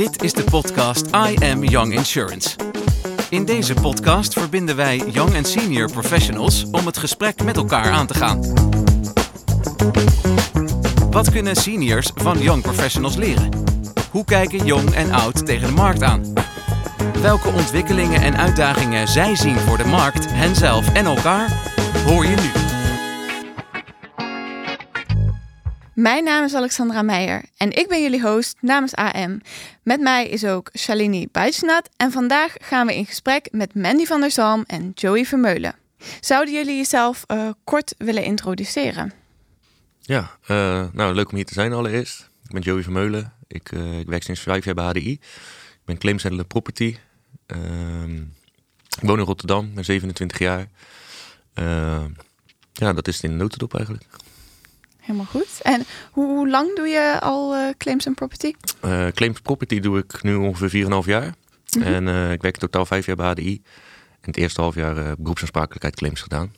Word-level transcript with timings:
Dit 0.00 0.22
is 0.22 0.32
de 0.32 0.44
podcast 0.44 1.06
I 1.06 1.36
Am 1.44 1.64
Young 1.64 1.94
Insurance. 1.94 2.48
In 3.30 3.44
deze 3.44 3.74
podcast 3.74 4.32
verbinden 4.32 4.76
wij 4.76 5.02
young 5.12 5.34
en 5.34 5.44
senior 5.44 5.90
professionals 5.90 6.64
om 6.70 6.86
het 6.86 6.98
gesprek 6.98 7.42
met 7.42 7.56
elkaar 7.56 7.90
aan 7.90 8.06
te 8.06 8.14
gaan. 8.14 8.40
Wat 11.10 11.30
kunnen 11.30 11.56
seniors 11.56 12.10
van 12.14 12.38
young 12.38 12.62
professionals 12.62 13.16
leren? 13.16 13.50
Hoe 14.10 14.24
kijken 14.24 14.66
jong 14.66 14.90
en 14.90 15.12
oud 15.12 15.46
tegen 15.46 15.66
de 15.66 15.74
markt 15.74 16.02
aan? 16.02 16.32
Welke 17.20 17.48
ontwikkelingen 17.48 18.20
en 18.20 18.36
uitdagingen 18.36 19.08
zij 19.08 19.36
zien 19.36 19.58
voor 19.58 19.76
de 19.76 19.86
markt, 19.86 20.26
henzelf 20.28 20.92
en 20.92 21.06
elkaar, 21.06 21.72
hoor 22.06 22.26
je 22.26 22.36
nu. 22.36 22.69
Mijn 26.00 26.24
naam 26.24 26.44
is 26.44 26.54
Alexandra 26.54 27.02
Meijer 27.02 27.44
en 27.56 27.70
ik 27.70 27.88
ben 27.88 28.02
jullie 28.02 28.20
host 28.20 28.56
namens 28.60 28.94
AM. 28.94 29.40
Met 29.82 30.00
mij 30.00 30.28
is 30.28 30.44
ook 30.44 30.70
Shalini 30.78 31.28
Bijsnat 31.32 31.88
en 31.96 32.12
vandaag 32.12 32.54
gaan 32.58 32.86
we 32.86 32.96
in 32.96 33.06
gesprek 33.06 33.48
met 33.50 33.74
Mandy 33.74 34.04
van 34.04 34.20
der 34.20 34.30
Zalm 34.30 34.64
en 34.66 34.90
Joey 34.94 35.24
Vermeulen. 35.24 35.74
Zouden 36.20 36.54
jullie 36.54 36.76
jezelf 36.76 37.24
uh, 37.26 37.50
kort 37.64 37.94
willen 37.98 38.24
introduceren? 38.24 39.12
Ja, 40.00 40.38
uh, 40.48 40.86
nou 40.92 41.14
leuk 41.14 41.30
om 41.30 41.36
hier 41.36 41.46
te 41.46 41.54
zijn 41.54 41.72
allereerst. 41.72 42.30
Ik 42.44 42.50
ben 42.50 42.62
Joey 42.62 42.82
Vermeulen. 42.82 43.32
Ik, 43.46 43.72
uh, 43.72 43.98
ik 43.98 44.06
werk 44.06 44.22
sinds 44.22 44.40
vijf 44.40 44.64
jaar 44.64 44.74
bij 44.74 44.84
HDI. 44.84 45.12
Ik 45.12 45.84
ben 45.84 45.98
claimshandler 45.98 46.44
property. 46.44 46.96
Ehm, 47.46 48.16
ik 49.00 49.08
woon 49.08 49.18
in 49.18 49.24
Rotterdam, 49.24 49.74
ben 49.74 49.84
27 49.84 50.38
jaar. 50.38 50.68
ja, 52.72 52.92
dat 52.92 53.08
is 53.08 53.20
in 53.20 53.30
de 53.30 53.36
notendop 53.36 53.74
eigenlijk. 53.74 54.04
Helemaal 55.00 55.26
goed. 55.26 55.60
En 55.62 55.84
hoe, 56.10 56.26
hoe 56.26 56.48
lang 56.48 56.76
doe 56.76 56.88
je 56.88 57.20
al 57.20 57.56
uh, 57.56 57.68
claims 57.78 58.06
en 58.06 58.14
property? 58.14 58.52
Uh, 58.84 59.06
claims 59.08 59.40
property 59.40 59.80
doe 59.80 59.98
ik 59.98 60.22
nu 60.22 60.34
ongeveer 60.34 60.84
4,5 60.84 61.06
jaar. 61.06 61.24
Mm 61.24 61.82
-hmm. 61.82 61.94
En 61.94 62.06
uh, 62.06 62.32
ik 62.32 62.42
werk 62.42 62.56
totaal 62.56 62.86
vijf 62.86 63.06
jaar 63.06 63.16
bij 63.16 63.30
HDI. 63.30 63.62
En 64.20 64.26
het 64.26 64.36
eerste 64.36 64.60
half 64.60 64.74
jaar 64.74 64.96
uh, 64.96 65.12
beroepsaansprakelijkheid 65.18 65.96
claims 65.96 66.20
gedaan. 66.20 66.52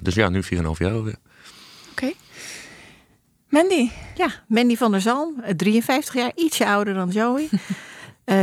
dus 0.00 0.14
ja, 0.14 0.28
nu 0.28 0.42
4,5 0.44 0.48
jaar 0.48 0.92
alweer. 0.92 0.94
Oké. 1.02 1.16
Okay. 1.90 2.14
Mandy? 3.48 3.90
Ja, 4.14 4.28
Mandy 4.46 4.76
van 4.76 4.90
der 4.90 5.00
Zalm. 5.00 5.42
53 5.56 6.14
jaar, 6.14 6.32
ietsje 6.34 6.66
ouder 6.66 6.94
dan 6.94 7.08
Joey. 7.08 7.48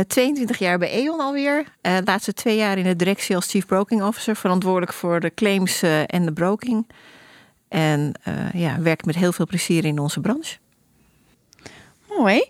22 0.06 0.58
jaar 0.66 0.78
bij 0.78 0.92
E.ON 0.92 1.20
alweer. 1.20 1.64
de 1.80 2.02
laatste 2.04 2.32
twee 2.32 2.56
jaar 2.56 2.78
in 2.78 2.84
de 2.84 2.96
directie 2.96 3.36
als 3.36 3.46
Chief 3.46 3.66
Broking 3.66 4.02
Officer. 4.02 4.36
Verantwoordelijk 4.36 4.92
voor 4.92 5.20
de 5.20 5.34
claims 5.34 5.82
en 6.06 6.24
de 6.24 6.32
broking. 6.32 6.86
En 7.70 8.12
uh, 8.28 8.52
ja, 8.52 8.80
werkt 8.80 9.04
met 9.04 9.14
heel 9.14 9.32
veel 9.32 9.46
plezier 9.46 9.84
in 9.84 9.98
onze 9.98 10.20
branche. 10.20 10.56
Mooi. 12.18 12.48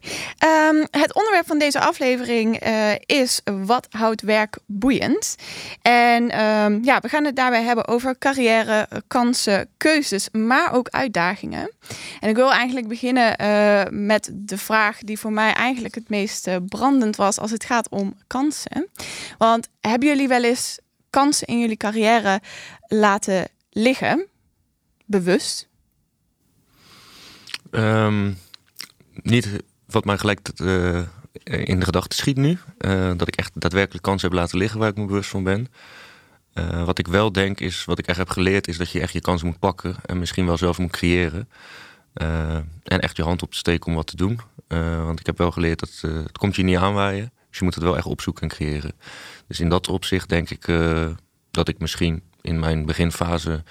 Um, 0.69 0.87
het 0.91 1.15
onderwerp 1.15 1.47
van 1.47 1.59
deze 1.59 1.81
aflevering 1.81 2.67
uh, 2.67 2.93
is 3.07 3.41
wat 3.45 3.87
houdt 3.91 4.23
werk 4.23 4.59
boeiend? 4.67 5.37
En 5.83 6.23
um, 6.45 6.85
ja, 6.85 7.01
we 7.01 7.09
gaan 7.09 7.25
het 7.25 7.37
daarbij 7.37 7.63
hebben 7.63 7.89
over 7.89 8.19
carrière, 8.19 8.89
kansen, 9.07 9.69
keuzes, 9.77 10.29
maar 10.33 10.73
ook 10.73 10.89
uitdagingen. 10.89 11.73
En 12.21 12.29
ik 12.29 12.37
wil 12.37 12.53
eigenlijk 12.53 12.89
beginnen 12.89 13.43
uh, 13.43 13.83
met 13.91 14.31
de 14.33 14.59
vraag 14.59 14.99
die 14.99 15.19
voor 15.19 15.33
mij 15.33 15.53
eigenlijk 15.53 15.95
het 15.95 16.09
meest 16.09 16.49
brandend 16.69 17.17
was 17.17 17.39
als 17.39 17.51
het 17.51 17.65
gaat 17.65 17.89
om 17.89 18.15
kansen. 18.27 18.89
Want 19.39 19.69
hebben 19.81 20.09
jullie 20.09 20.29
wel 20.29 20.45
eens 20.45 20.79
kansen 21.11 21.47
in 21.47 21.61
jullie 21.61 21.77
carrière 21.77 22.41
laten 22.87 23.49
liggen? 23.71 24.29
Bewust? 25.11 25.69
Um, 27.71 28.39
niet 29.13 29.63
wat 29.87 30.05
mij 30.05 30.19
gelijk 30.19 30.41
uh, 30.63 30.99
in 31.45 31.79
de 31.79 31.85
gedachten 31.85 32.19
schiet 32.19 32.37
nu. 32.37 32.59
Uh, 32.79 33.13
dat 33.17 33.29
ik 33.29 33.37
echt 33.37 33.51
daadwerkelijk 33.55 34.05
kansen 34.05 34.29
heb 34.29 34.39
laten 34.39 34.59
liggen 34.59 34.79
waar 34.79 34.89
ik 34.89 34.97
me 34.97 35.05
bewust 35.05 35.31
van 35.31 35.45
ben. 35.45 35.69
Uh, 36.55 36.85
wat 36.85 36.99
ik 36.99 37.09
wel 37.09 37.33
denk 37.33 37.61
is, 37.61 37.85
wat 37.85 37.99
ik 37.99 38.07
echt 38.07 38.19
heb 38.19 38.29
geleerd, 38.29 38.69
is 38.69 38.77
dat 38.77 38.91
je 38.91 39.01
echt 39.01 39.13
je 39.13 39.21
kansen 39.21 39.47
moet 39.47 39.59
pakken. 39.59 39.97
En 40.07 40.19
misschien 40.19 40.47
wel 40.47 40.57
zelf 40.57 40.79
moet 40.79 40.91
creëren. 40.91 41.49
en 42.13 43.01
echt 43.01 43.17
je 43.17 43.23
hand 43.23 43.43
op 43.43 43.51
te 43.51 43.59
steken 43.59 43.87
om 43.87 43.95
wat 43.95 44.07
te 44.07 44.17
doen. 44.17 44.41
want 45.05 45.21
ik 45.21 45.27
heb 45.27 45.39
wel 45.39 45.51
geleerd 45.51 45.79
dat 45.79 46.13
het 46.13 46.39
komt 46.39 46.57
je 46.57 46.63
niet 46.63 46.77
aanwaaien. 46.77 47.33
Dus 47.49 47.59
je 47.59 47.65
moet 47.65 47.75
het 47.75 47.85
wel 47.85 47.97
echt 47.97 48.07
opzoeken 48.07 48.43
en 48.43 48.49
creëren. 48.49 48.93
Dus 49.47 49.61
in 49.61 49.69
dat 49.69 49.89
opzicht 49.89 50.29
denk 50.29 50.51
ik 50.51 50.67
dat 51.51 51.69
ik 51.69 51.79
misschien 51.79 52.23
in 52.41 52.59
mijn 52.59 52.87
beginfase 52.87 53.63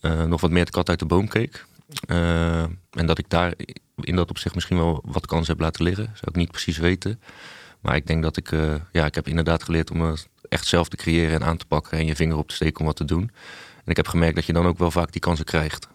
uh, 0.00 0.22
nog 0.24 0.40
wat 0.40 0.50
meer 0.50 0.64
de 0.64 0.70
kat 0.70 0.88
uit 0.88 0.98
de 0.98 1.06
boom 1.06 1.28
keek. 1.28 1.64
Uh, 2.06 2.62
en 2.90 3.06
dat 3.06 3.18
ik 3.18 3.28
daar 3.28 3.54
in 4.00 4.16
dat 4.16 4.30
opzicht 4.30 4.54
misschien 4.54 4.76
wel 4.76 5.02
wat 5.04 5.26
kansen 5.26 5.52
heb 5.52 5.62
laten 5.62 5.84
liggen. 5.84 6.04
Zou 6.04 6.24
ik 6.24 6.36
niet 6.36 6.50
precies 6.50 6.78
weten. 6.78 7.20
Maar 7.80 7.96
ik 7.96 8.06
denk 8.06 8.22
dat 8.22 8.36
ik, 8.36 8.50
uh, 8.50 8.74
ja, 8.92 9.04
ik 9.04 9.14
heb 9.14 9.28
inderdaad 9.28 9.62
geleerd 9.62 9.90
om 9.90 10.00
het 10.00 10.28
echt 10.48 10.66
zelf 10.66 10.88
te 10.88 10.96
creëren 10.96 11.40
en 11.40 11.46
aan 11.46 11.56
te 11.56 11.66
pakken 11.66 11.98
en 11.98 12.06
je 12.06 12.16
vinger 12.16 12.36
op 12.36 12.48
te 12.48 12.54
steken 12.54 12.80
om 12.80 12.86
wat 12.86 12.96
te 12.96 13.04
doen. 13.04 13.30
En 13.76 13.90
ik 13.90 13.96
heb 13.96 14.08
gemerkt 14.08 14.34
dat 14.34 14.44
je 14.44 14.52
dan 14.52 14.66
ook 14.66 14.78
wel 14.78 14.90
vaak 14.90 15.12
die 15.12 15.20
kansen 15.20 15.44
krijgt. 15.44 15.88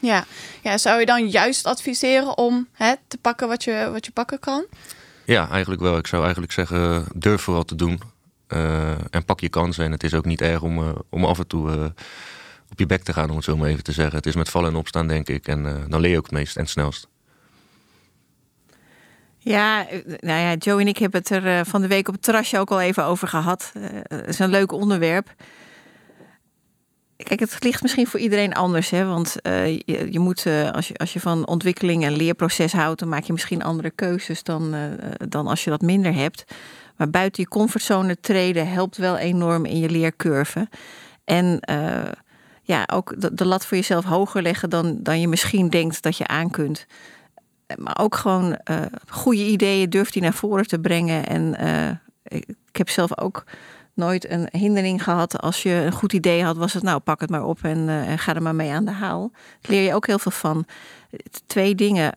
Ja, 0.00 0.24
ja 0.62 0.78
zou 0.78 1.00
je 1.00 1.06
dan 1.06 1.28
juist 1.28 1.66
adviseren 1.66 2.38
om 2.38 2.68
hè, 2.72 2.94
te 3.08 3.18
pakken 3.18 3.48
wat 3.48 3.64
je, 3.64 3.88
wat 3.92 4.04
je 4.06 4.12
pakken 4.12 4.38
kan? 4.38 4.64
Ja, 5.24 5.48
eigenlijk 5.50 5.82
wel. 5.82 5.96
Ik 5.96 6.06
zou 6.06 6.22
eigenlijk 6.22 6.52
zeggen, 6.52 7.04
durf 7.14 7.42
vooral 7.42 7.64
te 7.64 7.74
doen. 7.74 8.00
Uh, 8.48 8.90
en 8.90 9.24
pak 9.24 9.40
je 9.40 9.48
kansen. 9.48 9.84
En 9.84 9.92
het 9.92 10.02
is 10.02 10.14
ook 10.14 10.24
niet 10.24 10.40
erg 10.40 10.62
om, 10.62 10.78
uh, 10.78 10.88
om 11.10 11.24
af 11.24 11.38
en 11.38 11.46
toe 11.46 11.92
op 12.70 12.78
je 12.78 12.86
bek 12.86 13.02
te 13.02 13.12
gaan, 13.12 13.30
om 13.30 13.36
het 13.36 13.44
zo 13.44 13.56
maar 13.56 13.68
even 13.68 13.84
te 13.84 13.92
zeggen. 13.92 14.16
Het 14.16 14.26
is 14.26 14.34
met 14.34 14.48
vallen 14.48 14.70
en 14.70 14.76
opstaan, 14.76 15.06
denk 15.06 15.28
ik. 15.28 15.48
En 15.48 15.64
uh, 15.64 15.74
dan 15.88 16.00
leer 16.00 16.10
je 16.10 16.16
ook 16.16 16.24
het 16.24 16.32
meest 16.32 16.56
en 16.56 16.62
het 16.62 16.70
snelst. 16.70 17.08
Ja, 19.38 19.86
nou 20.04 20.40
ja, 20.40 20.54
Joe 20.54 20.80
en 20.80 20.88
ik 20.88 20.98
hebben 20.98 21.20
het 21.20 21.30
er 21.30 21.46
uh, 21.46 21.60
van 21.64 21.80
de 21.80 21.86
week 21.86 22.08
op 22.08 22.14
het 22.14 22.22
terrasje 22.22 22.58
ook 22.58 22.70
al 22.70 22.80
even 22.80 23.04
over 23.04 23.28
gehad. 23.28 23.72
Uh, 23.76 23.84
het 24.08 24.28
is 24.28 24.38
een 24.38 24.50
leuk 24.50 24.72
onderwerp. 24.72 25.34
Kijk, 27.16 27.40
het 27.40 27.64
ligt 27.64 27.82
misschien 27.82 28.06
voor 28.06 28.20
iedereen 28.20 28.54
anders. 28.54 28.90
Hè? 28.90 29.04
Want 29.04 29.36
je, 29.42 30.08
je, 30.10 30.18
moet, 30.18 30.46
als, 30.72 30.88
je, 30.88 30.94
als 30.94 31.12
je 31.12 31.20
van 31.20 31.46
ontwikkeling 31.46 32.04
en 32.04 32.16
leerproces 32.16 32.72
houdt, 32.72 33.00
dan 33.00 33.08
maak 33.08 33.22
je 33.22 33.32
misschien 33.32 33.62
andere 33.62 33.90
keuzes 33.90 34.42
dan, 34.42 34.74
dan 35.28 35.46
als 35.46 35.64
je 35.64 35.70
dat 35.70 35.80
minder 35.80 36.14
hebt. 36.14 36.44
Maar 36.96 37.10
buiten 37.10 37.42
je 37.42 37.48
comfortzone 37.48 38.20
treden 38.20 38.70
helpt 38.70 38.96
wel 38.96 39.16
enorm 39.16 39.64
in 39.64 39.78
je 39.78 39.90
leercurve. 39.90 40.68
En 41.24 41.60
ja, 42.68 42.88
ook 42.92 43.36
de, 43.36 43.44
lat 43.44 43.66
voor 43.66 43.76
jezelf 43.76 44.04
hoger 44.04 44.42
leggen 44.42 44.70
dan, 44.70 44.98
dan 45.02 45.20
je 45.20 45.28
misschien 45.28 45.70
denkt 45.70 46.02
dat 46.02 46.16
je 46.16 46.26
aan 46.26 46.50
kunt. 46.50 46.86
Maar 47.76 47.98
ook 48.00 48.14
gewoon 48.14 48.58
uh, 48.70 48.80
goede 49.08 49.44
ideeën 49.44 49.90
durft 49.90 50.12
die 50.12 50.22
naar 50.22 50.32
voren 50.32 50.66
te 50.66 50.80
brengen. 50.80 51.26
En 51.26 51.54
ik, 52.22 52.44
ik, 52.48 52.76
heb 52.76 52.88
zelf 52.88 53.18
ook 53.18 53.44
nooit 53.98 54.30
een 54.30 54.48
hindering 54.50 55.02
gehad. 55.02 55.40
Als 55.40 55.62
je 55.62 55.70
een 55.70 55.92
goed 55.92 56.12
idee 56.12 56.44
had, 56.44 56.56
was 56.56 56.72
het 56.72 56.82
nou 56.82 57.00
pak 57.00 57.20
het 57.20 57.30
maar 57.30 57.44
op 57.44 57.58
en, 57.62 57.88
en 57.88 58.18
ga 58.18 58.34
er 58.34 58.42
maar 58.42 58.54
mee 58.54 58.70
aan 58.70 58.84
de 58.84 58.90
haal. 58.90 59.30
Leer 59.60 59.82
je 59.82 59.94
ook 59.94 60.06
heel 60.06 60.18
veel 60.18 60.32
van. 60.32 60.66
Twee 61.46 61.74
dingen. 61.74 62.12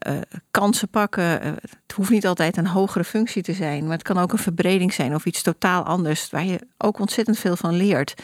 kansen 0.50 0.88
pakken. 0.88 1.24
het 1.24 1.92
hoeft 1.94 2.10
niet 2.10 2.26
altijd 2.26 2.56
een 2.56 2.66
hogere 2.66 3.04
functie 3.04 3.42
te 3.42 3.52
zijn. 3.52 3.82
Maar 3.82 3.92
het 3.92 4.02
kan 4.02 4.18
ook 4.18 4.32
een 4.32 4.38
verbreding 4.38 4.92
zijn 4.92 5.14
of 5.14 5.24
iets 5.24 5.42
totaal 5.42 5.82
anders. 5.82 6.30
Waar 6.30 6.44
je 6.44 6.60
ook 6.78 6.98
ontzettend 6.98 7.38
veel 7.38 7.56
van 7.56 7.74
leert. 7.74 8.14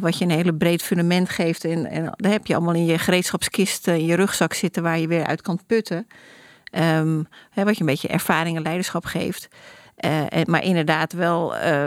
Wat 0.00 0.18
je 0.18 0.24
een 0.24 0.30
hele 0.30 0.54
breed 0.54 0.82
fundament 0.82 1.28
geeft. 1.28 1.64
En, 1.64 1.90
en 1.90 2.12
daar 2.16 2.32
heb 2.32 2.46
je 2.46 2.54
allemaal 2.54 2.74
in 2.74 2.84
je 2.84 2.98
gereedschapskist, 2.98 3.86
in 3.86 4.06
je 4.06 4.16
rugzak 4.16 4.52
zitten 4.52 4.82
waar 4.82 4.98
je 4.98 5.06
weer 5.06 5.26
uit 5.26 5.42
kan 5.42 5.60
putten. 5.66 6.06
Um, 6.74 7.26
hè, 7.50 7.64
wat 7.64 7.74
je 7.74 7.80
een 7.80 7.86
beetje 7.86 8.08
ervaring 8.08 8.56
en 8.56 8.62
leiderschap 8.62 9.04
geeft. 9.04 9.48
Maar 10.44 10.64
inderdaad 10.64 11.12
wel, 11.12 11.56
uh, 11.56 11.86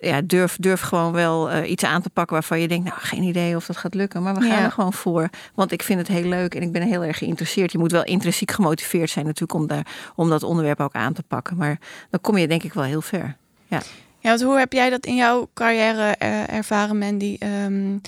ja, 0.00 0.20
durf, 0.20 0.56
durf 0.60 0.80
gewoon 0.80 1.12
wel 1.12 1.64
iets 1.64 1.84
aan 1.84 2.02
te 2.02 2.10
pakken 2.10 2.34
waarvan 2.34 2.60
je 2.60 2.68
denkt, 2.68 2.84
nou 2.84 3.00
geen 3.00 3.22
idee 3.22 3.56
of 3.56 3.66
dat 3.66 3.76
gaat 3.76 3.94
lukken. 3.94 4.22
Maar 4.22 4.34
we 4.34 4.40
gaan 4.40 4.58
ja. 4.58 4.64
er 4.64 4.72
gewoon 4.72 4.92
voor. 4.92 5.28
Want 5.54 5.72
ik 5.72 5.82
vind 5.82 5.98
het 5.98 6.08
heel 6.08 6.28
leuk 6.28 6.54
en 6.54 6.62
ik 6.62 6.72
ben 6.72 6.82
heel 6.82 7.04
erg 7.04 7.18
geïnteresseerd. 7.18 7.72
Je 7.72 7.78
moet 7.78 7.92
wel 7.92 8.04
intrinsiek 8.04 8.50
gemotiveerd 8.50 9.10
zijn 9.10 9.24
natuurlijk 9.24 9.60
om, 9.60 9.66
daar, 9.66 9.86
om 10.14 10.28
dat 10.28 10.42
onderwerp 10.42 10.80
ook 10.80 10.94
aan 10.94 11.12
te 11.12 11.22
pakken. 11.22 11.56
Maar 11.56 11.78
dan 12.10 12.20
kom 12.20 12.36
je 12.38 12.48
denk 12.48 12.62
ik 12.62 12.72
wel 12.72 12.84
heel 12.84 13.02
ver. 13.02 13.36
Ja. 13.66 13.82
Ja, 14.22 14.28
want 14.28 14.42
hoe 14.42 14.58
heb 14.58 14.72
jij 14.72 14.90
dat 14.90 15.06
in 15.06 15.14
jouw 15.14 15.48
carrière 15.54 16.16
uh, 16.22 16.52
ervaren, 16.52 16.98
Mandy? 16.98 17.38
Um, 17.64 18.00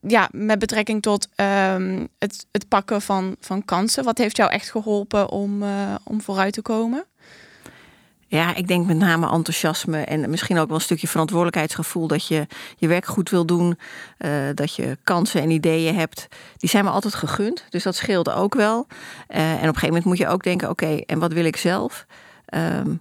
ja, 0.00 0.28
met 0.32 0.58
betrekking 0.58 1.02
tot 1.02 1.28
um, 1.36 2.08
het, 2.18 2.46
het 2.52 2.68
pakken 2.68 3.02
van, 3.02 3.36
van 3.40 3.64
kansen. 3.64 4.04
Wat 4.04 4.18
heeft 4.18 4.36
jou 4.36 4.50
echt 4.50 4.70
geholpen 4.70 5.30
om, 5.30 5.62
uh, 5.62 5.94
om 6.04 6.20
vooruit 6.20 6.52
te 6.52 6.62
komen? 6.62 7.04
Ja, 8.28 8.54
ik 8.54 8.68
denk 8.68 8.86
met 8.86 8.96
name 8.96 9.30
enthousiasme 9.30 10.04
en 10.04 10.30
misschien 10.30 10.58
ook 10.58 10.66
wel 10.66 10.76
een 10.76 10.82
stukje 10.82 11.08
verantwoordelijkheidsgevoel 11.08 12.06
dat 12.06 12.26
je 12.26 12.46
je 12.76 12.88
werk 12.88 13.06
goed 13.06 13.30
wil 13.30 13.46
doen, 13.46 13.78
uh, 14.18 14.30
dat 14.54 14.74
je 14.74 14.98
kansen 15.04 15.40
en 15.40 15.50
ideeën 15.50 15.94
hebt. 15.94 16.28
Die 16.56 16.70
zijn 16.70 16.84
me 16.84 16.90
altijd 16.90 17.14
gegund, 17.14 17.64
dus 17.68 17.82
dat 17.82 17.94
scheelde 17.94 18.32
ook 18.32 18.54
wel. 18.54 18.86
Uh, 19.28 19.50
en 19.50 19.54
op 19.54 19.60
een 19.60 19.64
gegeven 19.66 19.86
moment 19.86 20.04
moet 20.04 20.18
je 20.18 20.28
ook 20.28 20.42
denken: 20.42 20.70
oké, 20.70 20.96
en 20.96 21.18
wat 21.18 21.32
wil 21.32 21.44
ik 21.44 21.56
zelf? 21.56 22.06
Um, 22.54 23.00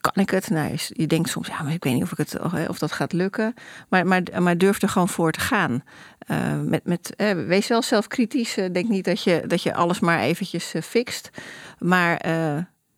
kan 0.00 0.22
ik 0.22 0.30
het? 0.30 0.50
Nou, 0.50 0.76
je 0.88 1.06
denkt 1.06 1.28
soms, 1.28 1.48
ja, 1.48 1.62
maar 1.62 1.72
ik 1.72 1.84
weet 1.84 1.94
niet 1.94 2.02
of, 2.02 2.12
ik 2.12 2.18
het, 2.18 2.38
of 2.68 2.78
dat 2.78 2.92
gaat 2.92 3.12
lukken. 3.12 3.54
Maar, 3.88 4.06
maar, 4.06 4.22
maar 4.38 4.58
durf 4.58 4.82
er 4.82 4.88
gewoon 4.88 5.08
voor 5.08 5.32
te 5.32 5.40
gaan. 5.40 5.84
Uh, 6.30 6.60
met, 6.60 6.84
met, 6.84 7.14
wees 7.46 7.68
wel 7.68 7.82
zelfkritisch. 7.82 8.54
Denk 8.54 8.88
niet 8.88 9.04
dat 9.04 9.22
je, 9.22 9.44
dat 9.46 9.62
je 9.62 9.74
alles 9.74 10.00
maar 10.00 10.20
eventjes 10.20 10.74
fixt. 10.82 11.30
Maar 11.78 12.20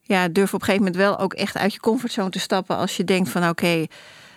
ja, 0.07 0.29
durf 0.29 0.55
op 0.55 0.61
een 0.61 0.67
gegeven 0.67 0.87
moment 0.87 1.03
wel 1.03 1.19
ook 1.19 1.35
echt 1.35 1.57
uit 1.57 1.73
je 1.73 1.81
comfortzone 1.81 2.31
te 2.31 2.39
stappen. 2.39 2.77
Als 2.77 2.97
je 2.97 3.05
denkt 3.05 3.29
van 3.29 3.49
oké, 3.49 3.87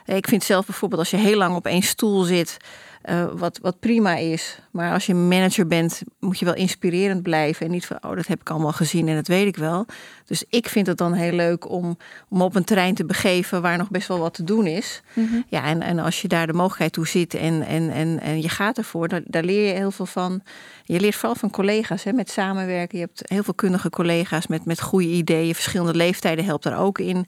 ik 0.06 0.28
vind 0.28 0.44
zelf 0.44 0.66
bijvoorbeeld 0.66 1.02
als 1.02 1.10
je 1.10 1.18
heel 1.18 1.38
lang 1.38 1.56
op 1.56 1.66
één 1.66 1.82
stoel 1.82 2.24
zit, 2.24 2.58
uh, 3.06 3.26
wat, 3.34 3.60
wat 3.62 3.80
prima 3.80 4.16
is. 4.16 4.60
Maar 4.72 4.94
als 4.94 5.06
je 5.06 5.14
manager 5.14 5.68
bent, 5.68 6.02
moet 6.20 6.40
je 6.40 6.46
wel 6.46 6.56
inspirerend 6.56 7.24
blijven. 7.24 7.66
En 7.66 7.72
niet 7.72 7.86
van, 7.86 7.98
oh, 8.02 8.16
dat 8.16 8.28
heb 8.28 8.42
ik 8.42 8.50
allemaal 8.50 8.72
gezien 8.72 9.08
en 9.08 9.16
dat 9.16 9.28
weet 9.28 9.48
ik 9.48 9.56
wel. 9.56 9.86
Dus 10.26 10.44
ik 10.50 10.70
vind 10.70 10.88
het 10.88 10.98
dan 10.98 11.14
heel 11.14 11.32
leuk 11.32 11.70
om, 11.70 11.98
om 12.30 12.42
op 12.42 12.56
een 12.56 12.64
terrein 12.64 12.96
te 12.96 13.06
begeven 13.06 13.62
waar 13.62 13.78
nog 13.78 13.90
best 13.90 14.08
wel 14.08 14.20
wat 14.20 14.34
te 14.34 14.44
doen 14.44 14.66
is. 14.66 15.02
Mhm. 15.14 15.42
Ja, 15.48 15.64
en, 15.64 15.82
en 15.82 16.00
als 16.00 16.22
je 16.22 16.28
daar 16.28 16.48
de 16.48 16.54
mogelijkheid 16.54 16.94
toe 16.94 17.08
ziet 17.08 17.34
en, 17.34 17.66
en, 17.66 17.90
en, 17.90 18.20
en 18.20 18.42
je 18.42 18.50
gaat 18.50 18.78
ervoor, 18.78 19.08
daar, 19.08 19.22
daar 19.26 19.44
leer 19.44 19.68
je 19.68 19.74
heel 19.74 19.92
veel 19.92 20.06
van. 20.06 20.42
Je 20.84 21.00
leert 21.00 21.16
vooral 21.16 21.36
van 21.36 21.50
collega's, 21.50 22.04
hè, 22.04 22.14
met 22.14 22.30
samenwerken. 22.30 22.98
Je 22.98 23.06
hebt 23.06 23.30
heel 23.30 23.44
veel 23.44 23.54
kundige 23.54 23.90
collega's 23.90 24.48
met, 24.48 24.66
met 24.66 24.82
goede 24.82 25.08
ideeën. 25.08 25.56
Verschillende 25.56 25.96
leeftijden 25.96 26.46
helpt 26.46 26.64
daar 26.64 26.80
ook 26.80 27.00
in. 27.00 27.26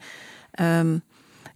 Ehm, 0.51 0.97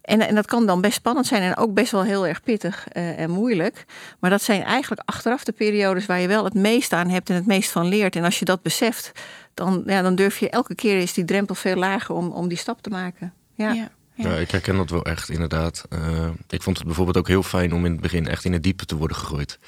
en, 0.05 0.21
en 0.27 0.35
dat 0.35 0.45
kan 0.45 0.65
dan 0.65 0.81
best 0.81 0.95
spannend 0.95 1.27
zijn 1.27 1.41
en 1.41 1.57
ook 1.57 1.73
best 1.73 1.91
wel 1.91 2.03
heel 2.03 2.27
erg 2.27 2.41
pittig 2.41 2.85
uh, 2.93 3.19
en 3.19 3.29
moeilijk. 3.29 3.85
Maar 4.19 4.29
dat 4.29 4.41
zijn 4.41 4.63
eigenlijk 4.63 5.01
achteraf 5.05 5.43
de 5.43 5.51
periodes 5.51 6.05
waar 6.05 6.19
je 6.19 6.27
wel 6.27 6.43
het 6.43 6.53
meest 6.53 6.93
aan 6.93 7.09
hebt 7.09 7.29
en 7.29 7.35
het 7.35 7.45
meest 7.45 7.71
van 7.71 7.87
leert. 7.87 8.15
En 8.15 8.23
als 8.23 8.39
je 8.39 8.45
dat 8.45 8.61
beseft, 8.61 9.11
dan, 9.53 9.83
ja, 9.85 10.01
dan 10.01 10.15
durf 10.15 10.39
je 10.39 10.49
elke 10.49 10.75
keer 10.75 10.97
is 10.97 11.13
die 11.13 11.25
drempel 11.25 11.55
veel 11.55 11.75
lager 11.75 12.15
om, 12.15 12.31
om 12.31 12.47
die 12.47 12.57
stap 12.57 12.81
te 12.81 12.89
maken. 12.89 13.33
Ja. 13.55 13.71
Ja. 13.71 13.89
Ja. 14.13 14.35
ik 14.35 14.51
herken 14.51 14.77
dat 14.77 14.89
wel 14.89 15.05
echt, 15.05 15.29
inderdaad. 15.29 15.85
Uh, 15.89 16.29
ik 16.49 16.61
vond 16.61 16.77
het 16.77 16.85
bijvoorbeeld 16.85 17.17
ook 17.17 17.27
heel 17.27 17.43
fijn 17.43 17.73
om 17.73 17.85
in 17.85 17.91
het 17.91 18.01
begin 18.01 18.27
echt 18.27 18.45
in 18.45 18.53
het 18.53 18.63
diepe 18.63 18.85
te 18.85 18.95
worden 18.95 19.17
gegooid. 19.17 19.59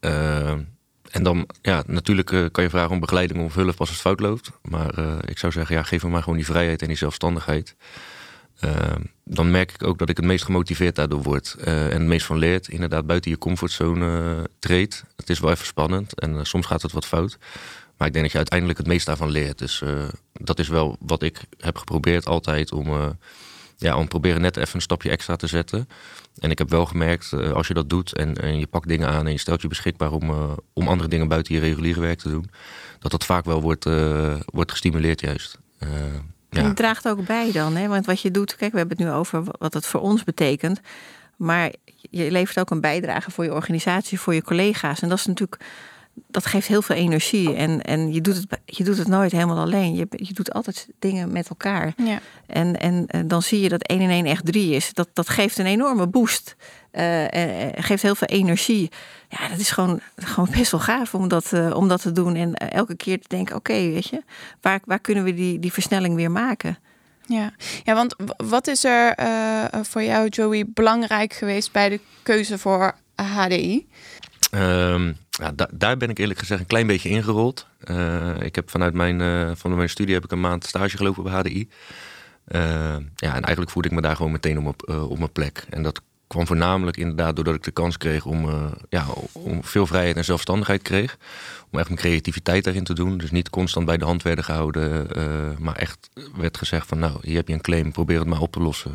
Uh, 0.00 0.50
en 1.10 1.22
dan, 1.22 1.48
ja, 1.62 1.82
natuurlijk 1.86 2.52
kan 2.52 2.64
je 2.64 2.70
vragen 2.70 2.90
om 2.90 3.00
begeleiding 3.00 3.44
of 3.44 3.54
hulp 3.54 3.80
als 3.80 3.90
het 3.90 3.98
fout 3.98 4.20
loopt. 4.20 4.50
Maar 4.62 4.98
ik 5.28 5.38
zou 5.38 5.52
zeggen, 5.52 5.76
ja, 5.76 5.82
geef 5.82 6.02
me 6.02 6.08
maar 6.08 6.22
gewoon 6.22 6.38
die 6.38 6.46
vrijheid 6.46 6.82
en 6.82 6.88
die 6.88 6.96
zelfstandigheid. 6.96 7.76
Ehm, 8.60 9.02
dan 9.24 9.50
merk 9.50 9.72
ik 9.72 9.82
ook 9.82 9.98
dat 9.98 10.08
ik 10.08 10.16
het 10.16 10.26
meest 10.26 10.44
gemotiveerd 10.44 10.96
daardoor 10.96 11.22
word. 11.22 11.56
Uh, 11.58 11.84
en 11.84 11.98
het 11.98 12.08
meest 12.08 12.26
van 12.26 12.38
leert. 12.38 12.68
Inderdaad, 12.68 13.06
buiten 13.06 13.30
je 13.30 13.38
comfortzone 13.38 14.36
uh, 14.36 14.44
treedt. 14.58 15.04
Het 15.16 15.30
is 15.30 15.40
wel 15.40 15.50
even 15.50 15.66
spannend 15.66 16.20
en 16.20 16.34
uh, 16.34 16.40
soms 16.42 16.66
gaat 16.66 16.82
het 16.82 16.92
wat 16.92 17.06
fout. 17.06 17.38
Maar 17.96 18.06
ik 18.06 18.12
denk 18.12 18.24
dat 18.24 18.32
je 18.32 18.38
uiteindelijk 18.38 18.78
het 18.78 18.88
meest 18.88 19.06
daarvan 19.06 19.30
leert. 19.30 19.58
Dus 19.58 19.82
dat 20.32 20.58
is 20.58 20.68
wel 20.68 20.96
wat 21.00 21.22
ik 21.22 21.40
heb 21.58 21.76
geprobeerd 21.76 22.26
altijd 22.26 22.72
om, 22.72 23.16
ja, 23.76 23.96
om 23.96 24.08
proberen 24.08 24.40
net 24.40 24.56
even 24.56 24.74
een 24.74 24.80
stapje 24.80 25.10
extra 25.10 25.36
te 25.36 25.46
zetten. 25.46 25.88
En 26.38 26.50
ik 26.50 26.58
heb 26.58 26.70
wel 26.70 26.86
gemerkt, 26.86 27.32
als 27.32 27.66
je 27.66 27.74
dat 27.74 27.90
doet 27.90 28.12
en, 28.12 28.34
en, 28.34 28.58
je 28.58 28.66
pakt 28.66 28.88
dingen 28.88 29.08
aan 29.08 29.26
en 29.26 29.32
je 29.32 29.38
stelt 29.38 29.62
je 29.62 29.68
beschikbaar 29.68 30.12
om, 30.12 30.30
om 30.72 30.88
andere 30.88 31.08
dingen 31.08 31.28
buiten 31.28 31.54
je 31.54 31.60
reguliere 31.60 32.00
werk 32.00 32.18
te 32.18 32.30
doen, 32.30 32.50
dat 32.98 33.10
dat 33.10 33.24
vaak 33.24 33.44
wel 33.44 33.60
wordt, 33.60 33.84
wordt 34.44 34.70
gestimuleerd 34.70 35.20
juist. 35.20 35.58
Ja. 36.54 36.62
En 36.62 36.74
draagt 36.74 37.08
ook 37.08 37.26
bij 37.26 37.52
dan, 37.52 37.76
hè? 37.76 37.88
want 37.88 38.06
wat 38.06 38.20
je 38.20 38.30
doet, 38.30 38.56
kijk, 38.56 38.72
we 38.72 38.78
hebben 38.78 38.96
het 38.96 39.06
nu 39.06 39.12
over 39.12 39.42
wat 39.58 39.74
het 39.74 39.86
voor 39.86 40.00
ons 40.00 40.24
betekent. 40.24 40.80
Maar 41.36 41.72
je 42.10 42.30
levert 42.30 42.58
ook 42.58 42.70
een 42.70 42.80
bijdrage 42.80 43.30
voor 43.30 43.44
je 43.44 43.54
organisatie, 43.54 44.20
voor 44.20 44.34
je 44.34 44.42
collega's. 44.42 45.00
En 45.00 45.08
dat 45.08 45.18
is 45.18 45.26
natuurlijk, 45.26 45.64
dat 46.14 46.46
geeft 46.46 46.66
heel 46.66 46.82
veel 46.82 46.96
energie. 46.96 47.54
En, 47.54 47.82
en 47.82 48.12
je, 48.12 48.20
doet 48.20 48.36
het, 48.36 48.60
je 48.64 48.84
doet 48.84 48.98
het 48.98 49.08
nooit 49.08 49.32
helemaal 49.32 49.58
alleen. 49.58 49.94
Je, 49.94 50.06
je 50.10 50.32
doet 50.32 50.52
altijd 50.52 50.88
dingen 50.98 51.32
met 51.32 51.48
elkaar. 51.48 51.92
Ja. 51.96 52.20
En, 52.46 52.80
en, 52.80 53.06
en 53.06 53.28
dan 53.28 53.42
zie 53.42 53.60
je 53.60 53.68
dat 53.68 53.82
1 53.82 54.00
in 54.00 54.10
1 54.10 54.26
echt 54.26 54.46
3 54.46 54.74
is. 54.74 54.92
Dat, 54.92 55.08
dat 55.12 55.28
geeft 55.28 55.58
een 55.58 55.66
enorme 55.66 56.06
boost. 56.06 56.56
Uh, 56.92 57.24
geeft 57.74 58.02
heel 58.02 58.14
veel 58.14 58.28
energie. 58.28 58.90
Ja, 59.28 59.48
dat 59.48 59.58
is 59.58 59.70
gewoon, 59.70 60.00
gewoon 60.16 60.48
best 60.56 60.70
wel 60.70 60.80
gaaf 60.80 61.14
om 61.14 61.28
dat, 61.28 61.52
uh, 61.52 61.76
om 61.76 61.88
dat 61.88 62.02
te 62.02 62.12
doen. 62.12 62.34
En 62.34 62.54
elke 62.54 62.96
keer 62.96 63.20
te 63.20 63.28
denken, 63.28 63.56
oké, 63.56 63.72
okay, 63.72 63.92
weet 63.92 64.08
je, 64.08 64.22
waar, 64.60 64.80
waar 64.84 65.00
kunnen 65.00 65.24
we 65.24 65.34
die, 65.34 65.58
die 65.58 65.72
versnelling 65.72 66.14
weer 66.14 66.30
maken? 66.30 66.78
Ja, 67.26 67.52
ja 67.84 67.94
want 67.94 68.16
wat 68.36 68.66
is 68.66 68.84
er 68.84 69.18
uh, 69.20 69.64
voor 69.82 70.02
jou, 70.02 70.28
Joey, 70.28 70.64
belangrijk 70.66 71.32
geweest 71.32 71.72
bij 71.72 71.88
de 71.88 72.00
keuze 72.22 72.58
voor 72.58 72.94
HDI? 73.14 73.86
Um, 74.50 75.16
ja, 75.40 75.52
da 75.52 75.68
daar 75.72 75.96
ben 75.96 76.10
ik 76.10 76.18
eerlijk 76.18 76.38
gezegd 76.38 76.60
een 76.60 76.66
klein 76.66 76.86
beetje 76.86 77.08
ingerold. 77.08 77.66
ik 78.38 78.54
heb 78.54 78.70
vanuit 78.70 78.94
mijn, 78.94 79.56
van 79.56 79.74
mijn 79.74 79.88
studie 79.88 80.14
heb 80.14 80.24
ik 80.24 80.32
een 80.32 80.40
maand 80.40 80.64
stage 80.64 80.96
gelopen 80.96 81.22
bij 81.22 81.32
HDI. 81.32 81.68
ja, 83.14 83.34
en 83.34 83.42
eigenlijk 83.42 83.70
voelde 83.70 83.88
ik 83.88 83.94
me 83.94 84.00
daar 84.00 84.16
gewoon 84.16 84.32
meteen 84.32 84.66
op, 84.66 84.88
op 85.08 85.18
mijn 85.18 85.32
plek. 85.32 85.66
En 85.70 85.82
dat 85.82 86.00
kwam 86.34 86.46
voornamelijk 86.46 86.96
inderdaad 86.96 87.36
doordat 87.36 87.54
ik 87.54 87.62
de 87.62 87.70
kans 87.70 87.96
kreeg 87.96 88.24
om, 88.24 88.48
uh, 88.48 88.72
ja, 88.88 89.06
om 89.32 89.64
veel 89.64 89.86
vrijheid 89.86 90.16
en 90.16 90.24
zelfstandigheid 90.24 90.82
kreeg. 90.82 91.16
Om 91.70 91.78
echt 91.78 91.88
mijn 91.88 92.00
creativiteit 92.00 92.64
daarin 92.64 92.84
te 92.84 92.94
doen. 92.94 93.18
Dus 93.18 93.30
niet 93.30 93.50
constant 93.50 93.86
bij 93.86 93.96
de 93.96 94.04
hand 94.04 94.22
werden 94.22 94.44
gehouden. 94.44 95.06
Uh, 95.16 95.58
maar 95.58 95.76
echt 95.76 96.10
werd 96.36 96.58
gezegd 96.58 96.86
van 96.86 96.98
nou, 96.98 97.18
hier 97.22 97.36
heb 97.36 97.48
je 97.48 97.54
een 97.54 97.60
claim, 97.60 97.92
probeer 97.92 98.18
het 98.18 98.28
maar 98.28 98.40
op 98.40 98.52
te 98.52 98.60
lossen. 98.60 98.94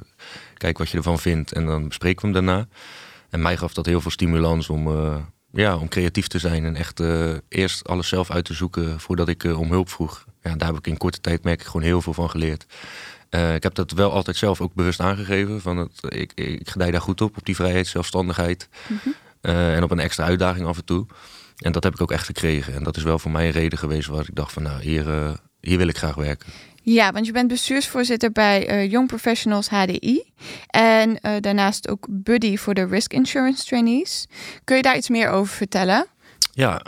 Kijk 0.53 0.77
wat 0.77 0.89
je 0.89 0.97
ervan 0.97 1.19
vindt 1.19 1.51
en 1.51 1.65
dan 1.65 1.87
bespreken 1.87 2.21
we 2.21 2.27
hem 2.27 2.45
daarna. 2.45 2.67
En 3.29 3.41
mij 3.41 3.57
gaf 3.57 3.73
dat 3.73 3.85
heel 3.85 4.01
veel 4.01 4.11
stimulans 4.11 4.69
om, 4.69 4.87
uh, 4.87 5.15
ja, 5.51 5.77
om 5.77 5.87
creatief 5.87 6.27
te 6.27 6.39
zijn. 6.39 6.65
En 6.65 6.75
echt 6.75 7.01
eerst 7.49 7.87
alles 7.87 8.07
zelf 8.07 8.31
uit 8.31 8.45
te 8.45 8.53
zoeken 8.53 8.99
voordat 8.99 9.27
ik 9.27 9.43
om 9.43 9.71
hulp 9.71 9.89
vroeg. 9.89 10.25
Ja, 10.41 10.55
daar 10.55 10.67
heb 10.67 10.77
ik 10.77 10.87
in 10.87 10.97
korte 10.97 11.21
tijd 11.21 11.43
merk 11.43 11.59
ik 11.59 11.65
gewoon 11.65 11.81
heel 11.81 12.01
veel 12.01 12.13
van 12.13 12.29
geleerd. 12.29 12.65
Uh, 13.29 13.55
ik 13.55 13.63
heb 13.63 13.75
dat 13.75 13.91
wel 13.91 14.11
altijd 14.11 14.37
zelf 14.37 14.61
ook 14.61 14.73
bewust 14.73 14.99
aangegeven. 14.99 15.61
Van 15.61 15.77
het, 15.77 15.91
ik, 16.07 16.31
ik 16.33 16.69
gedij 16.69 16.91
daar 16.91 17.01
goed 17.01 17.21
op, 17.21 17.37
op 17.37 17.45
die 17.45 17.55
vrijheid, 17.55 17.87
zelfstandigheid. 17.87 18.69
Mm 18.87 18.99
-hmm. 19.03 19.13
uh, 19.41 19.75
en 19.75 19.83
op 19.83 19.91
een 19.91 19.99
extra 19.99 20.25
uitdaging 20.25 20.67
af 20.67 20.77
en 20.77 20.85
toe. 20.85 21.05
En 21.57 21.71
dat 21.71 21.83
heb 21.83 21.93
ik 21.93 22.01
ook 22.01 22.11
echt 22.11 22.25
gekregen. 22.25 22.73
En 22.73 22.83
dat 22.83 22.97
is 22.97 23.03
wel 23.03 23.19
voor 23.19 23.31
mij 23.31 23.45
een 23.45 23.51
reden 23.51 23.79
geweest 23.79 24.07
waar 24.07 24.27
ik 24.27 24.35
dacht 24.35 24.53
van 24.53 24.63
nou, 24.63 24.81
hier, 24.81 25.35
hier 25.61 25.77
wil 25.77 25.87
ik 25.87 25.97
graag 25.97 26.15
werken. 26.15 26.49
Ja, 26.81 27.11
want 27.11 27.25
je 27.25 27.31
bent 27.31 27.47
bestuursvoorzitter 27.47 28.31
bij 28.31 28.87
Young 28.87 29.07
Professionals 29.07 29.69
HDI. 29.69 30.23
En 30.67 31.19
daarnaast 31.41 31.89
ook 31.89 32.07
buddy 32.09 32.57
voor 32.57 32.73
de 32.73 32.85
Risk 32.85 33.13
Insurance 33.13 33.65
Trainees. 33.65 34.27
Kun 34.63 34.75
je 34.75 34.81
daar 34.81 34.97
iets 34.97 35.09
meer 35.09 35.29
over 35.29 35.55
vertellen? 35.55 36.05
Ja, 36.51 36.81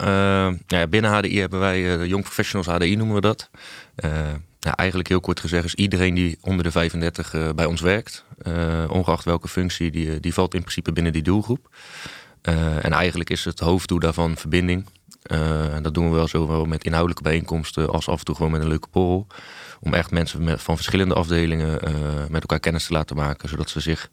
ja 0.67 0.87
binnen 0.87 1.11
HDI 1.11 1.39
hebben 1.39 1.59
wij 1.59 2.07
Young 2.07 2.23
Professionals 2.23 2.67
HDI 2.67 2.95
noemen 2.95 3.15
we 3.15 3.21
dat. 3.21 3.49
Eigenlijk 4.61 5.09
heel 5.09 5.19
kort 5.19 5.39
gezegd 5.39 5.65
is 5.65 5.75
iedereen 5.75 6.13
die 6.13 6.37
onder 6.41 6.63
de 6.63 6.71
35 6.71 7.33
uh, 7.33 7.49
bij 7.55 7.65
ons 7.65 7.81
werkt, 7.81 8.25
uh, 8.47 8.83
ongeacht 8.89 9.25
welke 9.25 9.47
functie, 9.47 9.91
die, 9.91 10.19
die 10.19 10.33
valt 10.33 10.53
in 10.53 10.59
principe 10.61 10.91
binnen 10.91 11.13
die 11.13 11.21
doelgroep. 11.21 11.69
Uh, 12.49 12.85
en 12.85 12.91
eigenlijk 12.91 13.29
is 13.29 13.45
het 13.45 13.59
hoofddoel 13.59 13.99
daarvan 13.99 14.37
verbinding. 14.37 14.85
Dat 15.81 15.93
doen 15.93 16.09
we 16.09 16.15
wel 16.15 16.27
zowel 16.27 16.65
met 16.65 16.83
inhoudelijke 16.83 17.23
bijeenkomsten 17.23 17.89
als 17.89 18.07
af 18.07 18.19
en 18.19 18.25
toe 18.25 18.35
gewoon 18.35 18.51
met 18.51 18.61
een 18.61 18.67
leuke 18.67 18.87
borrel. 18.91 19.27
Om 19.79 19.93
echt 19.93 20.11
mensen 20.11 20.59
van 20.59 20.75
verschillende 20.75 21.13
afdelingen 21.13 21.79
met 22.29 22.41
elkaar 22.41 22.59
kennis 22.59 22.85
te 22.85 22.93
laten 22.93 23.15
maken, 23.15 23.49
zodat 23.49 23.69
ze 23.69 23.79
zich 23.79 24.09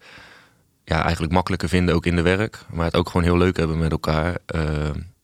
ja, 0.83 1.03
eigenlijk 1.03 1.33
makkelijker 1.33 1.69
vinden 1.69 1.95
ook 1.95 2.05
in 2.05 2.15
de 2.15 2.21
werk. 2.21 2.65
Maar 2.71 2.85
het 2.85 2.95
ook 2.95 3.07
gewoon 3.07 3.23
heel 3.23 3.37
leuk 3.37 3.57
hebben 3.57 3.77
met 3.77 3.91
elkaar. 3.91 4.37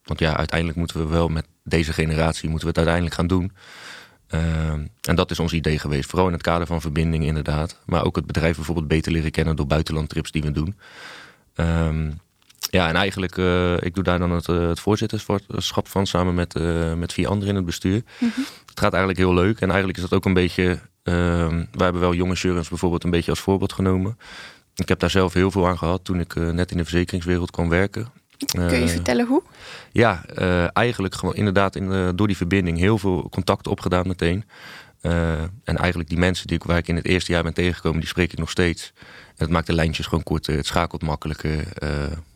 want 0.03 0.19
ja, 0.19 0.37
uiteindelijk 0.37 0.77
moeten 0.77 0.97
we 0.97 1.05
wel 1.07 1.27
met 1.27 1.45
deze 1.63 1.93
generatie 1.93 2.49
moeten 2.49 2.67
we 2.67 2.79
het 2.79 2.87
uiteindelijk 2.87 3.15
gaan 3.15 3.27
doen. 3.27 3.51
Uh, 4.29 4.69
en 5.01 5.15
dat 5.15 5.31
is 5.31 5.39
ons 5.39 5.53
idee 5.53 5.79
geweest. 5.79 6.09
Vooral 6.09 6.27
in 6.27 6.33
het 6.33 6.41
kader 6.41 6.67
van 6.67 6.81
verbinding 6.81 7.23
inderdaad. 7.23 7.79
Maar 7.85 8.05
ook 8.05 8.15
het 8.15 8.25
bedrijf 8.25 8.55
bijvoorbeeld 8.55 8.87
beter 8.87 9.11
leren 9.11 9.31
kennen 9.31 9.55
door 9.55 9.67
buitenlandtrips 9.67 10.31
die 10.31 10.41
we 10.41 10.51
doen. 10.51 10.75
Um, 11.55 12.19
ja, 12.69 12.87
en 12.87 12.95
eigenlijk, 12.95 13.37
uh, 13.37 13.73
ik 13.73 13.93
doe 13.93 14.03
daar 14.03 14.19
dan 14.19 14.31
het, 14.31 14.47
uh, 14.47 14.67
het 14.67 14.79
voorzitterschap 14.79 15.87
van 15.87 16.07
samen 16.07 16.33
met, 16.33 16.55
uh, 16.57 16.93
met 16.93 17.13
vier 17.13 17.27
anderen 17.27 17.49
in 17.49 17.55
het 17.55 17.65
bestuur. 17.65 18.03
Mm 18.19 18.31
-hmm. 18.35 18.45
Het 18.65 18.79
gaat 18.79 18.93
eigenlijk 18.93 19.17
heel 19.17 19.33
leuk. 19.33 19.59
En 19.59 19.67
eigenlijk 19.67 19.97
is 19.97 20.03
dat 20.03 20.13
ook 20.13 20.25
een 20.25 20.33
beetje. 20.33 20.79
wij 21.03 21.67
hebben 21.77 22.01
wel 22.01 22.13
jonge 22.13 22.29
insurance 22.29 22.69
bijvoorbeeld 22.69 23.03
een 23.03 23.09
beetje 23.09 23.31
als 23.31 23.39
voorbeeld 23.39 23.73
genomen. 23.73 24.17
Ik 24.75 24.87
heb 24.87 24.99
daar 24.99 25.09
zelf 25.09 25.33
heel 25.33 25.51
veel 25.51 25.67
aan 25.67 25.77
gehad 25.77 26.03
toen 26.03 26.19
ik 26.19 26.35
net 26.35 26.71
in 26.71 26.77
de 26.77 26.83
verzekeringswereld 26.83 27.51
kwam 27.51 27.69
werken. 27.69 28.07
Kun 28.45 28.79
je 28.79 28.87
vertellen 28.87 29.25
hoe? 29.25 29.43
Ja, 29.91 30.25
eigenlijk 30.73 31.15
gewoon 31.15 31.35
inderdaad 31.35 31.75
in, 31.75 32.15
door 32.15 32.27
die 32.27 32.37
verbinding 32.37 32.77
heel 32.77 32.97
veel 32.97 33.29
contact 33.29 33.67
opgedaan 33.67 34.07
meteen. 34.07 34.43
Uh, 35.01 35.41
en 35.41 35.77
eigenlijk 35.77 36.09
die 36.09 36.17
mensen 36.17 36.47
die 36.47 36.55
ik, 36.55 36.63
waar 36.63 36.77
ik 36.77 36.87
in 36.87 36.95
het 36.95 37.05
eerste 37.05 37.31
jaar 37.31 37.43
ben 37.43 37.53
tegengekomen, 37.53 37.99
die 37.99 38.09
spreek 38.09 38.31
ik 38.31 38.39
nog 38.39 38.49
steeds. 38.49 38.93
En 39.25 39.33
het 39.35 39.49
maakt 39.49 39.67
de 39.67 39.73
lijntjes 39.73 40.05
gewoon 40.05 40.23
korter, 40.23 40.55
het 40.55 40.65
schakelt 40.65 41.01
makkelijker. 41.01 41.67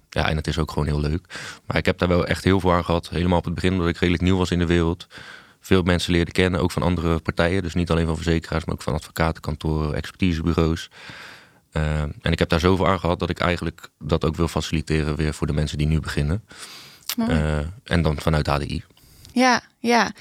Ja, 0.10 0.30
en 0.30 0.36
het 0.36 0.48
is 0.48 0.58
ook 0.58 0.72
gewoon 0.72 0.88
heel 0.88 1.00
leuk. 1.00 1.40
Maar 1.66 1.78
ik 1.78 1.86
heb 1.86 1.98
daar 1.98 2.08
wel 2.08 2.26
echt 2.26 2.44
heel 2.44 2.60
veel 2.60 2.74
aan 2.74 2.86
gehad. 2.86 3.10
Helemaal 3.10 3.38
op 3.38 3.46
het 3.46 3.54
begin, 3.54 3.72
omdat 3.72 3.88
ik 3.88 3.98
redelijk 3.98 4.24
nieuw 4.24 4.38
was 4.38 4.52
in 4.52 4.60
de 4.60 4.66
wereld. 4.66 5.08
Veel 5.62 5.82
mensen 5.82 6.12
leerde 6.12 6.32
kennen, 6.32 6.62
ook 6.62 6.72
van 6.72 6.82
andere 6.82 7.20
partijen. 7.20 7.64
Dus 7.64 7.74
niet 7.74 7.92
alleen 7.92 8.06
van 8.06 8.16
verzekeraars, 8.16 8.66
maar 8.66 8.76
ook 8.76 8.82
van 8.82 8.94
advocatenkantoren, 8.94 9.96
expertisebureaus. 9.96 10.90
Uh, 11.74 12.02
en 12.02 12.32
ik 12.32 12.40
heb 12.40 12.50
daar 12.50 12.60
zoveel 12.60 12.88
aan 12.88 13.00
gehad 13.00 13.20
dat 13.20 13.30
ik 13.30 13.40
eigenlijk 13.40 13.90
dat 14.00 14.26
ook 14.26 14.36
wil 14.36 14.48
faciliteren 14.48 15.16
weer 15.16 15.34
voor 15.34 15.48
de 15.48 15.54
mensen 15.54 15.78
die 15.78 15.88
nu 15.88 16.00
beginnen. 16.00 16.44
Uh, 17.18 17.58
en 17.84 18.02
dan 18.02 18.20
vanuit 18.20 18.48
HDI. 18.48 18.84
Ja, 19.32 19.62
ja. 19.80 20.12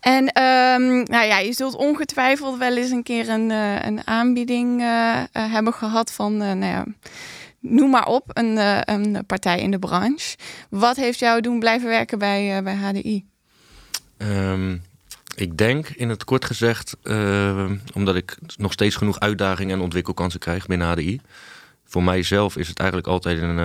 En 0.00 0.22
um, 0.22 1.02
nou 1.02 1.26
ja, 1.26 1.38
je 1.38 1.52
zult 1.52 1.74
ongetwijfeld 1.74 2.58
wel 2.58 2.76
eens 2.76 2.90
een 2.90 3.02
keer 3.02 3.28
een, 3.28 3.50
uh, 3.50 3.82
een 3.82 4.06
aanbieding 4.06 4.82
hebben 5.32 5.72
gehad 5.72 6.12
van, 6.12 6.36
nou 6.36 6.64
ja, 6.64 6.84
noem 7.60 7.90
maar 7.90 8.06
op, 8.06 8.24
een, 8.26 8.56
een 8.90 9.26
partij 9.26 9.60
in 9.60 9.70
de 9.70 9.78
branche. 9.78 10.36
Wat 10.70 10.96
heeft 10.96 11.18
jou 11.18 11.40
doen 11.40 11.58
blijven 11.58 11.88
werken 11.88 12.18
bij, 12.18 12.62
bij 12.62 12.74
HDI? 12.74 13.24
Um, 14.18 14.82
Ik 15.34 15.58
denk 15.58 15.88
in 15.88 16.08
het 16.08 16.24
kort 16.24 16.44
gezegd, 16.44 16.96
uh, 17.02 17.70
omdat 17.94 18.16
ik 18.16 18.38
nog 18.56 18.72
steeds 18.72 18.96
genoeg 18.96 19.20
uitdagingen 19.20 19.76
en 19.76 19.82
ontwikkelkansen 19.82 20.40
krijg 20.40 20.66
binnen 20.66 20.88
HDI. 20.88 21.20
Voor 21.84 22.02
mijzelf 22.02 22.56
is 22.56 22.68
het 22.68 22.78
eigenlijk 22.78 23.08
altijd 23.08 23.42
een, 23.42 23.56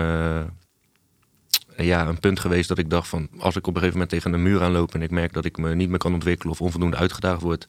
ja, 1.77 2.07
een 2.07 2.19
punt 2.19 2.39
geweest 2.39 2.67
dat 2.67 2.77
ik 2.77 2.89
dacht 2.89 3.07
van 3.07 3.29
als 3.39 3.55
ik 3.55 3.67
op 3.67 3.75
een 3.75 3.81
gegeven 3.81 3.99
moment 3.99 4.09
tegen 4.09 4.33
een 4.33 4.43
muur 4.43 4.61
aanloop 4.63 4.93
en 4.93 5.01
ik 5.01 5.11
merk 5.11 5.33
dat 5.33 5.45
ik 5.45 5.57
me 5.57 5.75
niet 5.75 5.89
meer 5.89 5.97
kan 5.97 6.13
ontwikkelen 6.13 6.53
of 6.53 6.61
onvoldoende 6.61 6.97
uitgedaagd 6.97 7.41
word, 7.41 7.67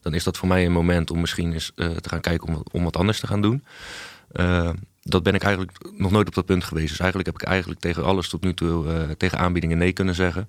dan 0.00 0.14
is 0.14 0.24
dat 0.24 0.36
voor 0.36 0.48
mij 0.48 0.66
een 0.66 0.72
moment 0.72 1.10
om 1.10 1.20
misschien 1.20 1.52
eens 1.52 1.72
te 1.74 2.08
gaan 2.08 2.20
kijken 2.20 2.48
om, 2.48 2.62
om 2.72 2.84
wat 2.84 2.96
anders 2.96 3.20
te 3.20 3.26
gaan 3.26 3.42
doen. 3.42 3.64
Dat 5.08 5.22
ben 5.22 5.34
ik 5.34 5.42
eigenlijk 5.42 5.78
nog 5.96 6.10
nooit 6.10 6.28
op 6.28 6.34
dat 6.34 6.46
punt 6.46 6.64
geweest. 6.64 6.88
Dus 6.88 6.98
eigenlijk 6.98 7.30
heb 7.30 7.40
ik 7.42 7.48
eigenlijk 7.48 7.80
tegen 7.80 8.04
alles 8.04 8.28
tot 8.28 8.42
nu 8.42 8.54
toe, 8.54 9.16
tegen 9.16 9.38
aanbiedingen 9.38 9.78
nee 9.78 9.92
kunnen 9.92 10.14
zeggen. 10.14 10.48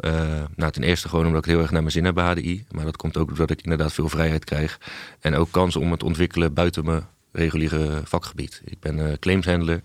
Uh, 0.00 0.44
nou, 0.56 0.72
ten 0.72 0.82
eerste 0.82 1.08
gewoon 1.08 1.26
omdat 1.26 1.44
ik 1.44 1.50
heel 1.50 1.60
erg 1.60 1.70
naar 1.70 1.80
mijn 1.80 1.92
zin 1.92 2.04
heb 2.04 2.14
bij 2.14 2.24
HDI. 2.24 2.64
Maar 2.70 2.84
dat 2.84 2.96
komt 2.96 3.16
ook 3.16 3.28
doordat 3.28 3.50
ik 3.50 3.62
inderdaad 3.62 3.92
veel 3.92 4.08
vrijheid 4.08 4.44
krijg. 4.44 4.80
En 5.20 5.34
ook 5.34 5.50
kansen 5.50 5.80
om 5.80 5.90
het 5.90 6.02
ontwikkelen 6.02 6.54
buiten 6.54 6.84
mijn 6.84 7.06
reguliere 7.32 8.00
vakgebied. 8.04 8.62
Ik 8.64 8.80
ben 8.80 8.98
uh, 8.98 9.12
claimshandler. 9.20 9.80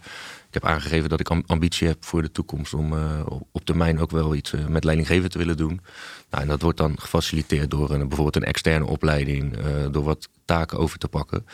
Ik 0.54 0.62
heb 0.62 0.72
aangegeven 0.72 1.10
dat 1.10 1.20
ik 1.20 1.30
ambitie 1.46 1.88
heb 1.88 2.06
voor 2.06 2.22
de 2.22 2.32
toekomst 2.32 2.74
om 2.74 2.94
uh, 2.94 3.26
op 3.52 3.66
termijn 3.66 4.00
ook 4.00 4.12
wel 4.12 4.36
iets 4.36 4.54
met 4.68 4.84
leidinggeven 4.84 5.30
te 5.30 5.38
willen 5.38 5.58
doen. 5.58 5.82
Nou, 6.30 6.44
en 6.44 6.50
dat 6.50 6.62
wordt 6.62 6.78
dan 6.78 7.00
gefaciliteerd 7.00 7.72
door 7.72 7.92
een, 7.92 8.08
bijvoorbeeld 8.08 8.36
een 8.36 8.44
externe 8.44 8.86
opleiding, 8.86 9.58
door 9.92 10.04
wat 10.04 10.30
taken 10.46 10.78
over 10.78 10.98
te 10.98 11.08
pakken. 11.08 11.46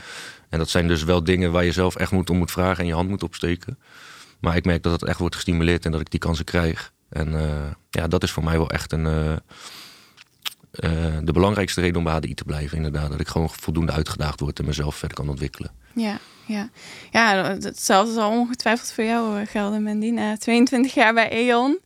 En 0.50 0.58
dat 0.58 0.70
zijn 0.70 0.88
dus 0.88 1.03
wel 1.03 1.24
dingen 1.24 1.51
waar 1.51 1.65
je 1.65 1.72
zelf 1.72 1.96
echt 1.96 2.12
moet 2.12 2.29
om 2.29 2.38
moet 2.38 2.51
vragen 2.51 2.79
en 2.79 2.86
je 2.86 2.94
hand 2.94 3.10
moet 3.10 3.24
opsteken. 3.24 3.79
Maar 4.39 4.56
ik 4.56 4.65
merk 4.65 4.84
dat 4.84 4.91
het 4.91 5.03
echt 5.03 5.20
wordt 5.20 5.36
gestimuleerd 5.36 5.86
en 5.86 5.91
dat 5.91 6.01
ik 6.01 6.12
die 6.12 6.20
kansen 6.20 6.46
krijg. 6.46 6.94
En 7.10 7.32
ja, 7.89 8.08
dat 8.08 8.24
is 8.24 8.32
voor 8.32 8.44
mij 8.44 8.58
wel 8.58 8.70
echt 8.70 8.91
een, 8.91 9.03
de 11.24 11.32
belangrijkste 11.34 11.82
reden 11.82 11.98
om 11.98 12.03
bij 12.03 12.13
HDI 12.13 12.34
te 12.34 12.44
blijven. 12.44 12.77
Inderdaad, 12.77 13.12
dat 13.12 13.20
ik 13.20 13.27
gewoon 13.27 13.50
voldoende 13.50 13.91
uitgedaagd 13.91 14.39
word 14.39 14.60
en 14.60 14.65
mezelf 14.65 14.96
verder 14.96 15.18
kan 15.18 15.29
ontwikkelen. 15.29 15.72
Ja, 15.96 16.20
ja. 16.50 16.70
ja 17.12 17.44
hetzelfde 17.60 18.13
zal 18.13 18.29
ongetwijfeld 18.32 18.91
voor 18.91 19.03
jou 19.03 19.46
gelden, 19.46 19.84
Mandy. 19.84 20.10
Na 20.10 20.38
22 20.38 20.94
jaar 20.94 21.13
bij 21.13 21.29
E.ON. 21.32 21.79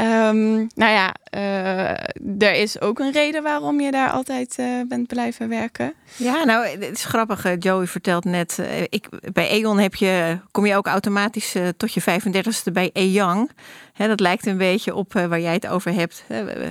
Um, 0.00 0.68
nou 0.74 0.92
ja, 0.92 1.14
uh, 1.36 2.48
er 2.48 2.54
is 2.54 2.80
ook 2.80 2.98
een 2.98 3.12
reden 3.12 3.42
waarom 3.42 3.80
je 3.80 3.90
daar 3.90 4.10
altijd 4.10 4.56
uh, 4.60 4.66
bent 4.88 5.06
blijven 5.06 5.48
werken. 5.48 5.94
Ja, 6.16 6.44
nou, 6.44 6.66
het 6.66 6.90
is 6.90 7.04
grappig. 7.04 7.46
Joey 7.58 7.86
vertelt 7.86 8.24
net, 8.24 8.62
ik, 8.88 9.08
bij 9.32 9.50
E.ON 9.50 9.78
heb 9.78 9.94
je, 9.94 10.38
kom 10.50 10.66
je 10.66 10.76
ook 10.76 10.86
automatisch 10.86 11.56
tot 11.76 11.92
je 11.92 12.02
35ste 12.02 12.72
bij 12.72 12.90
E-Young. 12.92 13.50
dat 13.96 14.20
lijkt 14.20 14.46
een 14.46 14.58
beetje 14.58 14.94
op 14.94 15.12
waar 15.12 15.40
jij 15.40 15.52
het 15.52 15.66
over 15.66 15.92
hebt. 15.92 16.24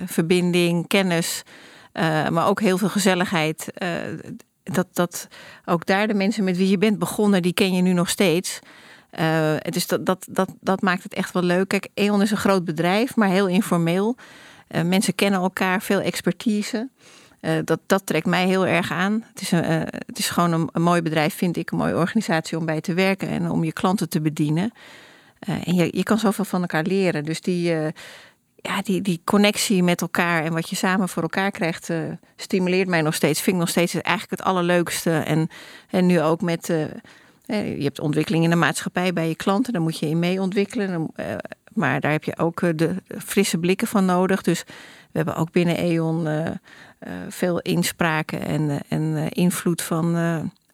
verbinding, 0.05 0.87
kennis, 0.87 1.43
maar 2.29 2.47
ook 2.47 2.61
heel 2.61 2.77
veel 2.77 2.89
gezelligheid. 2.89 3.67
Dat, 4.63 4.87
dat 4.93 5.27
ook 5.65 5.85
daar 5.85 6.07
de 6.07 6.13
mensen 6.13 6.43
met 6.43 6.57
wie 6.57 6.69
je 6.69 6.77
bent 6.77 6.99
begonnen, 6.99 7.41
die 7.41 7.53
ken 7.53 7.73
je 7.73 7.81
nu 7.81 7.93
nog 7.93 8.09
steeds. 8.09 8.59
Dus 9.69 9.87
dat, 9.87 10.05
dat, 10.05 10.25
dat, 10.29 10.49
dat 10.59 10.81
maakt 10.81 11.03
het 11.03 11.13
echt 11.13 11.33
wel 11.33 11.43
leuk. 11.43 11.67
Kijk, 11.67 11.87
E.ON 11.93 12.21
is 12.21 12.31
een 12.31 12.37
groot 12.37 12.65
bedrijf, 12.65 13.15
maar 13.15 13.29
heel 13.29 13.47
informeel. 13.47 14.15
Uh, 14.69 14.81
mensen 14.81 15.15
kennen 15.15 15.39
elkaar, 15.39 15.81
veel 15.81 15.99
expertise. 15.99 16.89
Uh, 17.41 17.51
dat, 17.63 17.79
dat 17.85 18.05
trekt 18.05 18.25
mij 18.25 18.47
heel 18.47 18.67
erg 18.67 18.91
aan. 18.91 19.23
Het 19.33 19.41
is, 19.41 19.51
het 19.51 20.17
is 20.17 20.29
gewoon 20.29 20.51
een, 20.51 20.69
een, 20.71 20.81
mooi 20.81 21.01
bedrijf, 21.01 21.35
vind 21.35 21.57
ik. 21.57 21.71
Een 21.71 21.77
mooie 21.77 21.95
organisatie 21.95 22.57
om 22.57 22.65
bij 22.65 22.81
te 22.81 22.93
werken 22.93 23.27
en 23.27 23.49
om 23.49 23.63
je 23.63 23.73
klanten 23.73 24.09
te 24.09 24.21
bedienen. 24.21 24.71
en 25.39 25.75
je, 25.75 25.89
je 25.91 26.03
kan 26.03 26.19
zoveel 26.19 26.45
van 26.45 26.61
elkaar 26.61 26.83
leren. 26.83 27.23
Dus 27.23 27.41
die, 27.41 27.75
ja, 28.63 28.81
die, 28.81 29.01
die 29.01 29.21
connectie 29.23 29.83
met 29.83 30.01
elkaar 30.01 30.43
en 30.43 30.53
wat 30.53 30.69
je 30.69 30.75
samen 30.75 31.09
voor 31.09 31.23
elkaar 31.23 31.51
krijgt, 31.51 31.89
stimuleert 32.35 32.87
mij 32.87 33.01
nog 33.01 33.13
steeds. 33.15 33.41
Vind 33.41 33.55
ik 33.55 33.61
nog 33.61 33.71
steeds 33.71 33.93
eigenlijk 33.93 34.29
het 34.29 34.49
allerleukste. 34.49 35.11
En, 35.11 35.49
en 35.89 36.05
nu 36.05 36.21
ook 36.21 36.41
met 36.41 36.69
je 37.45 37.83
hebt 37.83 37.99
ontwikkeling 37.99 38.43
in 38.43 38.49
de 38.49 38.55
maatschappij 38.55 39.13
bij 39.13 39.27
je 39.27 39.35
klanten, 39.35 39.73
daar 39.73 39.81
moet 39.81 39.99
je 39.99 40.09
in 40.09 40.19
mee 40.19 40.41
ontwikkelen. 40.41 41.09
Eh, 41.15 41.35
maar 41.73 41.99
daar 41.99 42.11
heb 42.11 42.23
je 42.23 42.37
ook 42.37 42.61
eh, 42.61 42.69
de 42.75 42.95
frisse 43.25 43.57
blikken 43.57 43.87
van 43.87 44.05
nodig. 44.05 44.41
Dus 44.41 44.63
we 45.11 45.17
hebben 45.17 45.35
ook 45.35 45.51
binnen 45.51 45.79
E.ON 45.79 46.27
eh, 46.27 46.51
veel 47.29 47.59
inspraken 47.59 48.41
en, 48.41 48.81
en 48.87 49.29
invloed 49.29 49.81
van, 49.81 50.15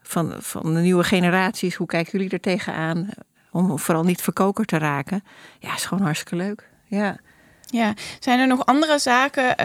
van, 0.01 0.33
van 0.37 0.73
de 0.73 0.79
nieuwe 0.79 1.03
generaties. 1.03 1.75
Hoe 1.75 1.87
kijken 1.87 2.11
jullie 2.11 2.29
er 2.29 2.39
tegenaan? 2.39 3.09
Om 3.51 3.79
vooral 3.79 4.03
niet 4.03 4.21
verkoker 4.21 4.65
te 4.65 4.77
raken. 4.77 5.23
Ja, 5.59 5.75
is 5.75 5.85
gewoon 5.85 6.03
hartstikke 6.03 6.35
leuk. 6.35 6.69
Ja. 6.85 7.17
Ja, 7.71 7.93
zijn 8.19 8.39
er 8.39 8.47
nog 8.47 8.65
andere 8.65 8.99
zaken 8.99 9.55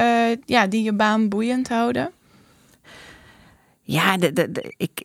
ja, 0.44 0.66
die 0.66 0.82
je 0.82 0.92
baan 0.92 1.28
boeiend 1.28 1.68
houden? 1.68 2.10
Ja, 3.82 4.16
de, 4.16 4.32
de, 4.32 4.52
de, 4.52 4.74
ik, 4.76 5.02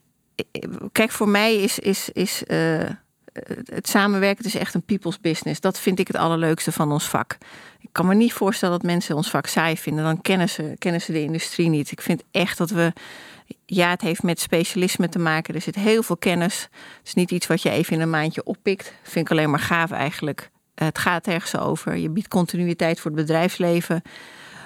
kijk, 0.92 1.12
voor 1.12 1.30
mij 1.30 1.56
is, 1.56 1.80
is, 1.80 2.10
is 2.14 2.44
uh, 2.48 2.90
het 3.66 3.88
samenwerken 3.88 4.46
is 4.46 4.56
echt 4.56 4.74
een 4.74 4.84
people's 4.84 5.20
business. 5.20 5.60
Dat 5.60 5.80
vind 5.80 6.00
ik 6.00 6.08
het 6.08 6.18
allerleukste 6.18 6.72
van 6.72 6.92
ons 6.92 7.06
vak. 7.06 7.38
Ik 7.80 7.90
kan 7.92 8.06
me 8.06 8.16
niet 8.16 8.34
voorstellen 8.34 8.80
dat 8.80 8.90
mensen 8.90 9.16
ons 9.16 9.30
vak 9.30 9.48
saai 9.48 9.78
vinden. 9.78 10.04
Dan 10.04 10.22
kennen 10.22 10.50
ze, 10.50 10.76
kennen 10.78 11.02
ze 11.02 11.12
de 11.12 11.22
industrie 11.22 11.70
niet. 11.70 11.92
Ik 11.92 12.02
vind 12.02 12.24
echt 12.32 12.58
dat 12.58 12.70
we. 12.70 12.94
Ja, 13.66 13.90
het 13.90 14.02
heeft 14.02 14.24
met 14.24 14.40
specialisme 14.40 15.10
te 15.10 15.20
maken. 15.20 15.56
Er 15.56 15.62
zit 15.62 15.76
heel 15.76 16.04
veel 16.04 16.18
kennis. 16.18 16.62
Het 16.98 17.08
is 17.08 17.14
niet 17.14 17.32
iets 17.32 17.48
wat 17.48 17.62
je 17.62 17.70
even 17.70 17.94
in 17.94 18.02
een 18.02 18.10
maandje 18.10 18.44
oppikt. 18.44 18.94
vind 19.04 19.26
ik 19.26 19.32
alleen 19.32 19.50
maar 19.50 19.60
gaaf 19.60 19.92
eigenlijk. 19.92 20.50
Het 20.86 20.98
gaat 20.98 21.28
ergens 21.28 21.58
over. 21.58 21.98
Je 21.98 22.10
biedt 22.10 22.28
continuïteit 22.28 23.00
voor 23.00 23.12
het 23.12 23.20
bedrijfsleven. 23.20 24.02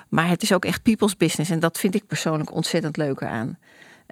Maar 0.09 0.29
het 0.29 0.41
is 0.41 0.53
ook 0.53 0.65
echt 0.65 0.83
people's 0.83 1.17
business. 1.17 1.49
En 1.49 1.59
dat 1.59 1.79
vind 1.79 1.95
ik 1.95 2.07
persoonlijk 2.07 2.53
ontzettend 2.53 2.97
leuk 2.97 3.23
aan. 3.23 3.57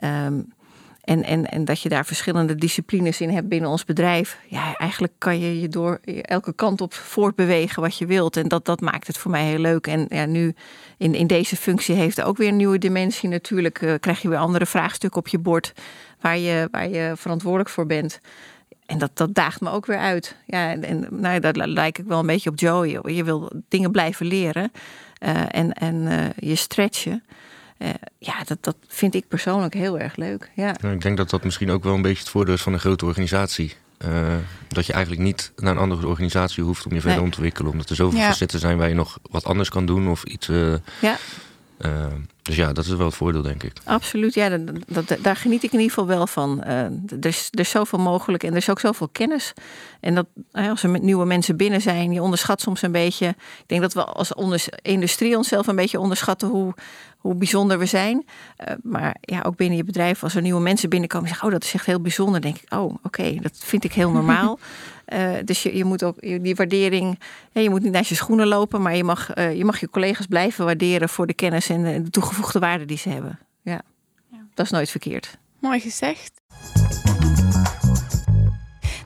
Um, 0.03 0.53
en, 1.01 1.24
en, 1.24 1.46
en 1.46 1.65
dat 1.65 1.81
je 1.81 1.89
daar 1.89 2.05
verschillende 2.05 2.55
disciplines 2.55 3.22
in 3.22 3.29
hebt 3.29 3.48
binnen 3.48 3.70
ons 3.70 3.86
bedrijf. 3.86 4.39
Ja, 4.48 4.75
eigenlijk 4.75 5.13
kan 5.17 5.39
je 5.39 5.62
je 5.62 5.67
door 5.67 6.00
elke 6.22 6.53
kant 6.53 6.81
op 6.81 6.93
voortbewegen 6.93 7.81
wat 7.81 7.98
je 7.98 8.05
wilt. 8.05 8.38
En 8.38 8.48
dat, 8.48 8.65
dat 8.65 8.81
maakt 8.81 9.08
het 9.08 9.17
voor 9.17 9.31
mij 9.31 9.46
heel 9.46 9.60
leuk. 9.60 9.88
En 9.88 10.05
ja, 10.10 10.25
nu 10.25 10.55
in, 10.98 11.15
in 11.15 11.27
deze 11.27 11.55
functie 11.55 11.96
heeft 11.96 12.22
ook 12.22 12.38
weer 12.38 12.48
een 12.48 12.55
nieuwe 12.55 12.77
dimensie. 12.77 13.29
Natuurlijk 13.29 13.81
uh, 13.81 13.93
krijg 14.00 14.22
je 14.22 14.29
weer 14.29 14.38
andere 14.38 14.65
vraagstukken 14.65 15.20
op 15.20 15.27
je 15.27 15.39
bord 15.39 15.74
waar 16.20 16.38
je, 16.38 16.67
waar 16.72 16.89
je 16.89 17.13
verantwoordelijk 17.15 17.70
voor 17.70 17.86
bent. 17.86 18.20
En 18.91 18.98
dat, 18.98 19.12
dat 19.13 19.33
daagt 19.33 19.62
me 19.62 19.69
ook 19.69 19.86
weer 19.86 19.98
uit. 19.98 20.36
Ja, 20.45 20.75
en, 20.75 21.07
nou, 21.10 21.39
dat 21.39 21.55
lijkt 21.55 21.98
ik 21.98 22.05
wel 22.05 22.19
een 22.19 22.25
beetje 22.25 22.50
op 22.50 22.60
Joey. 22.60 23.13
Je 23.13 23.24
wil 23.24 23.51
dingen 23.69 23.91
blijven 23.91 24.25
leren 24.25 24.71
uh, 25.19 25.41
en, 25.48 25.74
en 25.74 25.95
uh, 25.95 26.50
je 26.50 26.55
stretchen. 26.55 27.24
Uh, 27.77 27.89
ja, 28.17 28.43
dat, 28.45 28.57
dat 28.62 28.75
vind 28.88 29.15
ik 29.15 29.27
persoonlijk 29.27 29.74
heel 29.74 30.00
erg 30.00 30.15
leuk. 30.15 30.51
Ja. 30.55 30.75
Nou, 30.81 30.93
ik 30.93 31.01
denk 31.01 31.17
dat 31.17 31.29
dat 31.29 31.43
misschien 31.43 31.71
ook 31.71 31.83
wel 31.83 31.93
een 31.93 32.01
beetje 32.01 32.19
het 32.19 32.29
voordeel 32.29 32.53
is 32.53 32.62
van 32.62 32.74
een 32.74 32.79
grote 32.79 33.05
organisatie. 33.05 33.75
Dat 34.67 34.86
je 34.86 34.93
eigenlijk 34.93 35.24
niet 35.24 35.51
naar 35.55 35.71
een 35.71 35.81
andere 35.81 36.07
organisatie 36.07 36.63
hoeft 36.63 36.86
om 36.86 36.93
je 36.93 37.01
verder 37.01 37.19
nee. 37.19 37.29
te 37.29 37.36
ontwikkelen. 37.36 37.71
Omdat 37.71 37.89
er 37.89 37.95
zoveel 37.95 38.19
ja. 38.19 38.27
facetten 38.27 38.60
zijn 38.60 38.77
waar 38.77 38.88
je 38.88 38.95
nog 38.95 39.19
wat 39.29 39.45
anders 39.45 39.69
kan 39.69 39.86
doen 39.86 40.10
of 40.10 40.24
iets. 40.24 40.50
Uh, 41.85 41.91
ja. 41.91 42.07
dus 42.41 42.55
ja, 42.55 42.73
dat 42.73 42.85
is 42.85 42.91
wel 42.93 43.05
het 43.05 43.15
voordeel, 43.15 43.41
denk 43.41 43.63
ik. 43.63 43.73
Absoluut, 43.83 44.33
ja, 44.33 44.50
dat, 44.50 45.07
dat, 45.07 45.17
daar 45.21 45.35
geniet 45.35 45.63
ik 45.63 45.71
in 45.71 45.79
ieder 45.79 45.93
geval 45.93 46.07
wel 46.07 46.27
van. 46.27 46.63
er, 46.63 47.25
is, 47.25 47.47
er 47.51 47.59
is 47.59 47.69
zoveel 47.69 48.00
mogelijk 48.00 48.43
en 48.43 48.51
er 48.51 48.57
is 48.57 48.69
ook 48.69 48.79
zoveel 48.79 49.07
kennis. 49.07 49.53
En 50.00 50.15
dat 50.15 50.25
als 50.51 50.83
er 50.83 50.89
met 50.89 51.01
nieuwe 51.01 51.25
mensen 51.25 51.57
binnen 51.57 51.81
zijn, 51.81 52.11
je 52.11 52.21
onderschat 52.21 52.61
soms 52.61 52.81
een 52.81 52.91
beetje. 52.91 53.27
Ik 53.27 53.63
denk 53.65 53.81
dat 53.81 53.93
we 53.93 54.03
als 54.03 54.31
industrie 54.81 55.38
onszelf 55.38 55.67
een 55.67 55.75
beetje 55.75 56.00
onderschatten 56.00 56.47
hoe, 56.47 56.73
hoe 57.17 57.35
bijzonder 57.35 57.79
we 57.79 57.85
zijn. 57.85 58.25
Uh, 58.67 58.75
maar 58.83 59.15
ja, 59.21 59.41
ook 59.41 59.55
binnen 59.55 59.77
je 59.77 59.83
bedrijf, 59.83 60.23
als 60.23 60.35
er 60.35 60.41
nieuwe 60.41 60.61
mensen 60.61 60.89
binnenkomen, 60.89 61.27
zeggen: 61.27 61.47
Oh, 61.47 61.53
dat 61.53 61.63
is 61.63 61.73
echt 61.73 61.85
heel 61.85 62.01
bijzonder. 62.01 62.41
denk 62.41 62.57
ik: 62.57 62.73
Oh, 62.73 62.83
oké, 62.83 63.00
okay, 63.03 63.39
dat 63.41 63.53
vind 63.57 63.83
ik 63.83 63.93
heel 63.93 64.11
normaal. 64.11 64.59
uh, 65.13 65.33
dus 65.45 65.63
je, 65.63 65.77
je 65.77 65.85
moet 65.85 66.03
ook 66.03 66.21
die 66.21 66.55
waardering, 66.55 67.19
je 67.51 67.69
moet 67.69 67.83
niet 67.83 67.91
naar 67.91 68.05
je 68.07 68.15
schoenen 68.15 68.47
lopen, 68.47 68.81
maar 68.81 68.95
je 68.95 69.03
mag, 69.03 69.35
uh, 69.35 69.55
je 69.55 69.65
mag 69.65 69.79
je 69.79 69.89
collega's 69.89 70.25
blijven 70.25 70.65
waarderen 70.65 71.09
voor 71.09 71.27
de 71.27 71.33
kennis 71.33 71.69
en 71.69 71.83
de, 71.83 72.01
de 72.01 72.09
toegevoegde 72.09 72.59
waarde 72.59 72.85
die 72.85 72.97
ze 72.97 73.09
hebben. 73.09 73.39
Ja. 73.61 73.81
ja, 74.31 74.37
dat 74.53 74.65
is 74.65 74.71
nooit 74.71 74.89
verkeerd. 74.89 75.37
Mooi 75.59 75.79
gezegd. 75.79 76.31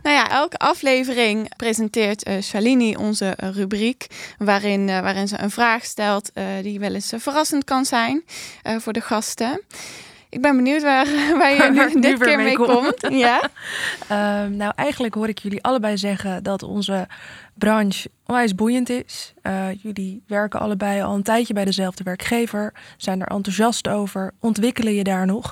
Nou 0.03 0.17
ja, 0.17 0.29
elke 0.29 0.57
aflevering 0.57 1.55
presenteert 1.55 2.27
uh, 2.27 2.41
Shalini 2.41 2.95
onze 2.95 3.33
rubriek. 3.38 4.07
Waarin, 4.38 4.88
uh, 4.88 5.00
waarin 5.00 5.27
ze 5.27 5.41
een 5.41 5.51
vraag 5.51 5.85
stelt 5.85 6.31
die 6.62 6.79
wel 6.79 6.93
eens 6.93 7.13
verrassend 7.15 7.63
kan 7.63 7.85
zijn 7.85 8.24
voor 8.79 8.93
de 8.93 9.01
gasten. 9.01 9.62
Ik 10.36 10.42
ben 10.42 10.56
benieuwd 10.56 10.82
waar, 10.82 11.08
waar 11.39 11.54
je 11.54 11.72
nu, 11.94 12.01
dit 12.01 12.20
keer 12.20 12.38
mee 12.38 12.56
komt. 12.56 13.00
komt. 13.00 13.13
ja? 13.25 13.50
Ehm, 14.08 14.56
nou, 14.56 14.72
eigenlijk 14.75 15.15
hoor 15.15 15.27
ik 15.27 15.39
jullie 15.39 15.63
allebei 15.63 15.98
zeggen 15.98 16.44
dat 16.44 16.63
onze 16.63 17.08
branche 17.54 18.10
onwijs 18.25 18.56
boeiend 18.56 18.89
is. 18.89 19.34
jullie 19.82 20.24
werken 20.27 20.60
allebei 20.60 21.01
al 21.01 21.15
een 21.15 21.24
tijdje 21.24 21.54
bij 21.54 21.65
dezelfde 21.65 22.04
werkgever, 22.04 22.74
zijn 22.98 23.22
er 23.22 23.27
enthousiast 23.27 23.88
over, 23.88 24.32
ontwikkelen 24.39 24.94
je 24.94 25.04
daar 25.04 25.25
nog. 25.25 25.51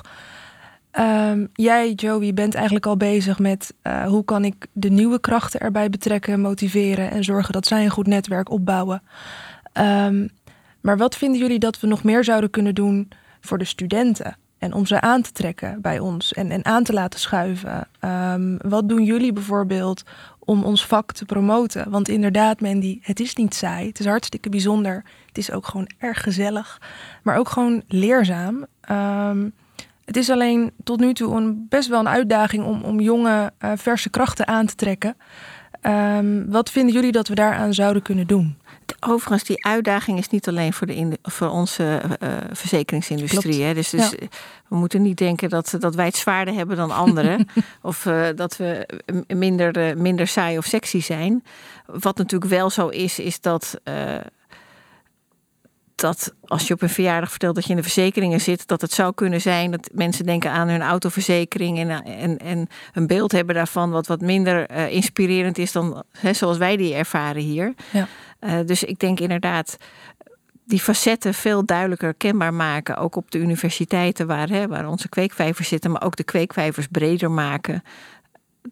Um, 0.98 1.48
jij, 1.52 1.92
Joey, 1.92 2.34
bent 2.34 2.54
eigenlijk 2.54 2.86
al 2.86 2.96
bezig 2.96 3.38
met 3.38 3.74
uh, 3.82 4.06
hoe 4.06 4.24
kan 4.24 4.44
ik 4.44 4.66
de 4.72 4.90
nieuwe 4.90 5.20
krachten 5.20 5.60
erbij 5.60 5.90
betrekken, 5.90 6.40
motiveren 6.40 7.10
en 7.10 7.24
zorgen 7.24 7.52
dat 7.52 7.66
zij 7.66 7.84
een 7.84 7.90
goed 7.90 8.06
netwerk 8.06 8.50
opbouwen. 8.50 9.02
Um, 9.72 10.30
Maar 10.80 10.96
wat 10.96 11.16
vinden 11.16 11.40
jullie 11.40 11.58
dat 11.58 11.80
we 11.80 11.86
nog 11.86 12.02
meer 12.02 12.24
zouden 12.24 12.50
kunnen 12.50 12.74
doen 12.74 13.08
voor 13.40 13.58
de 13.58 13.64
studenten? 13.64 14.36
En 14.64 14.72
om 14.72 14.86
ze 14.86 15.00
aan 15.00 15.22
te 15.22 15.32
trekken 15.32 15.80
bij 15.80 15.98
ons 15.98 16.32
en, 16.32 16.50
en 16.50 16.64
aan 16.64 16.84
te 16.84 16.92
laten 16.92 17.20
schuiven. 17.20 17.88
Ehm, 18.00 18.56
wat 18.58 18.88
doen 18.88 19.04
jullie 19.04 19.32
bijvoorbeeld 19.32 20.02
om 20.38 20.64
ons 20.64 20.86
vak 20.86 21.12
te 21.12 21.24
promoten? 21.24 21.90
Want 21.90 22.08
inderdaad, 22.08 22.60
Mandy, 22.60 22.98
het 23.02 23.20
is 23.20 23.34
niet 23.34 23.54
saai. 23.54 23.88
Het 23.88 23.98
is 23.98 24.06
hartstikke 24.06 24.48
bijzonder. 24.48 25.04
Het 25.26 25.38
is 25.38 25.50
ook 25.50 25.66
gewoon 25.66 25.90
erg 25.98 26.22
gezellig. 26.22 26.80
Maar 27.22 27.36
ook 27.36 27.48
gewoon 27.48 27.82
leerzaam. 27.88 28.66
Ehm, 28.80 29.48
het 30.04 30.16
is 30.16 30.30
alleen 30.30 30.72
tot 30.84 31.00
nu 31.00 31.14
toe 31.14 31.36
een, 31.36 31.66
best 31.68 31.88
wel 31.88 32.00
een 32.00 32.08
uitdaging 32.08 32.64
om, 32.64 32.82
om 32.82 33.00
jonge, 33.00 33.52
uh, 33.64 33.72
verse 33.74 34.10
krachten 34.10 34.46
aan 34.46 34.66
te 34.66 34.74
trekken. 34.74 35.16
Um, 35.82 36.50
wat 36.50 36.70
vinden 36.70 36.94
jullie 36.94 37.12
dat 37.12 37.28
we 37.28 37.34
daaraan 37.34 37.74
zouden 37.74 38.02
kunnen 38.02 38.26
doen? 38.26 38.56
Overigens, 39.06 39.44
die 39.44 39.64
uitdaging 39.64 40.18
is 40.18 40.28
niet 40.28 40.48
alleen 40.48 40.72
voor, 40.72 40.86
de 40.86 41.18
voor 41.22 41.48
onze 41.48 42.02
uh, 42.22 42.28
verzekeringsindustrie. 42.52 43.62
Hè? 43.62 43.74
Dus, 43.74 43.90
dus 43.90 44.10
ja. 44.10 44.26
we 44.68 44.76
moeten 44.76 45.02
niet 45.02 45.18
denken 45.18 45.48
dat, 45.48 45.76
dat 45.78 45.94
wij 45.94 46.06
het 46.06 46.16
zwaarder 46.16 46.54
hebben 46.54 46.76
dan 46.76 46.90
anderen. 46.90 47.48
of 47.82 48.04
uh, 48.04 48.26
dat 48.34 48.56
we 48.56 48.88
minder, 49.26 49.98
minder 49.98 50.26
saai 50.26 50.58
of 50.58 50.64
sexy 50.64 51.00
zijn. 51.00 51.44
Wat 51.86 52.16
natuurlijk 52.16 52.50
wel 52.50 52.70
zo 52.70 52.88
is, 52.88 53.18
is 53.18 53.40
dat 53.40 53.80
dat 55.94 56.34
als 56.44 56.66
je 56.66 56.74
op 56.74 56.82
een 56.82 56.88
verjaardag 56.88 57.30
vertelt 57.30 57.54
dat 57.54 57.64
je 57.64 57.70
in 57.70 57.76
de 57.76 57.82
verzekeringen 57.82 58.40
zit, 58.40 58.66
dat 58.66 58.80
het 58.80 58.92
zou 58.92 59.14
kunnen 59.14 59.40
zijn 59.40 59.70
dat 59.70 59.88
mensen 59.92 60.26
denken 60.26 60.50
aan 60.50 60.68
hun 60.68 60.82
autoverzekering 60.82 61.78
en, 61.78 62.04
en, 62.04 62.38
en 62.38 62.68
een 62.92 63.06
beeld 63.06 63.32
hebben 63.32 63.54
daarvan 63.54 63.90
wat 63.90 64.06
wat 64.06 64.20
minder 64.20 64.70
uh, 64.70 64.92
inspirerend 64.92 65.58
is 65.58 65.72
dan 65.72 66.02
hè, 66.10 66.32
zoals 66.32 66.58
wij 66.58 66.76
die 66.76 66.94
ervaren 66.94 67.42
hier. 67.42 67.74
Ja. 67.92 68.08
Uh, 68.44 68.58
dus 68.66 68.84
ik 68.84 68.98
denk 68.98 69.20
inderdaad 69.20 69.76
die 70.66 70.80
facetten 70.80 71.34
veel 71.34 71.64
duidelijker 71.64 72.14
kenbaar 72.14 72.54
maken, 72.54 72.96
ook 72.96 73.16
op 73.16 73.30
de 73.30 73.38
universiteiten 73.38 74.26
waar, 74.26 74.48
hè, 74.48 74.68
waar 74.68 74.88
onze 74.88 75.08
kweekvijvers 75.08 75.68
zitten, 75.68 75.90
maar 75.90 76.02
ook 76.02 76.16
de 76.16 76.24
kweekvijvers 76.24 76.86
breder 76.90 77.30
maken 77.30 77.82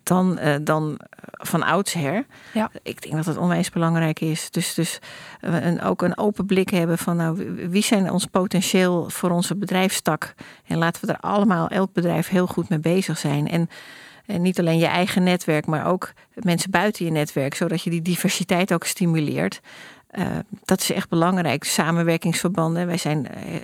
dan, 0.03 0.39
uh, 0.43 0.55
dan 0.63 0.99
van 1.33 1.63
oudsher. 1.63 2.27
Ja. 2.53 2.71
Ik 2.83 3.03
denk 3.03 3.15
dat 3.15 3.27
het 3.27 3.37
onwijs 3.37 3.71
belangrijk 3.71 4.21
is. 4.21 4.51
Dus, 4.51 4.75
dus 4.75 4.99
een, 5.41 5.83
ook 5.83 6.03
een 6.03 6.19
open 6.19 6.47
blik 6.47 6.71
hebben 6.71 6.99
van 6.99 7.17
nou, 7.17 7.55
wie 7.69 7.83
zijn 7.83 8.11
ons 8.11 8.27
potentieel 8.27 9.11
voor 9.11 9.31
onze 9.31 9.57
bedrijfstak. 9.57 10.35
En 10.67 10.79
laten 10.79 11.07
we 11.07 11.13
er 11.13 11.21
allemaal, 11.21 11.69
elk 11.69 11.93
bedrijf, 11.93 12.29
heel 12.29 12.47
goed 12.47 12.69
mee 12.69 12.79
bezig 12.81 13.19
zijn. 13.19 13.49
En, 13.49 13.69
en 14.27 14.43
niet 14.43 14.59
alleen 14.59 14.79
je 14.79 14.87
eigen 14.87 15.23
netwerk, 15.23 15.67
maar 15.67 15.87
ook 15.87 16.13
mensen 16.35 16.71
buiten 16.71 17.05
je 17.05 17.11
netwerk, 17.11 17.55
zodat 17.55 17.83
je 17.83 17.91
die 17.91 18.03
diversiteit 18.03 18.73
ook 18.73 18.85
stimuleert. 18.85 19.61
Uh, 20.19 20.27
dat 20.65 20.81
is 20.81 20.93
echt 20.93 21.09
belangrijk. 21.09 21.65
Samenwerkingsverbanden. 21.65 22.87
Wij 22.87 22.97
zijn, 22.97 23.27
uh, 23.27 23.55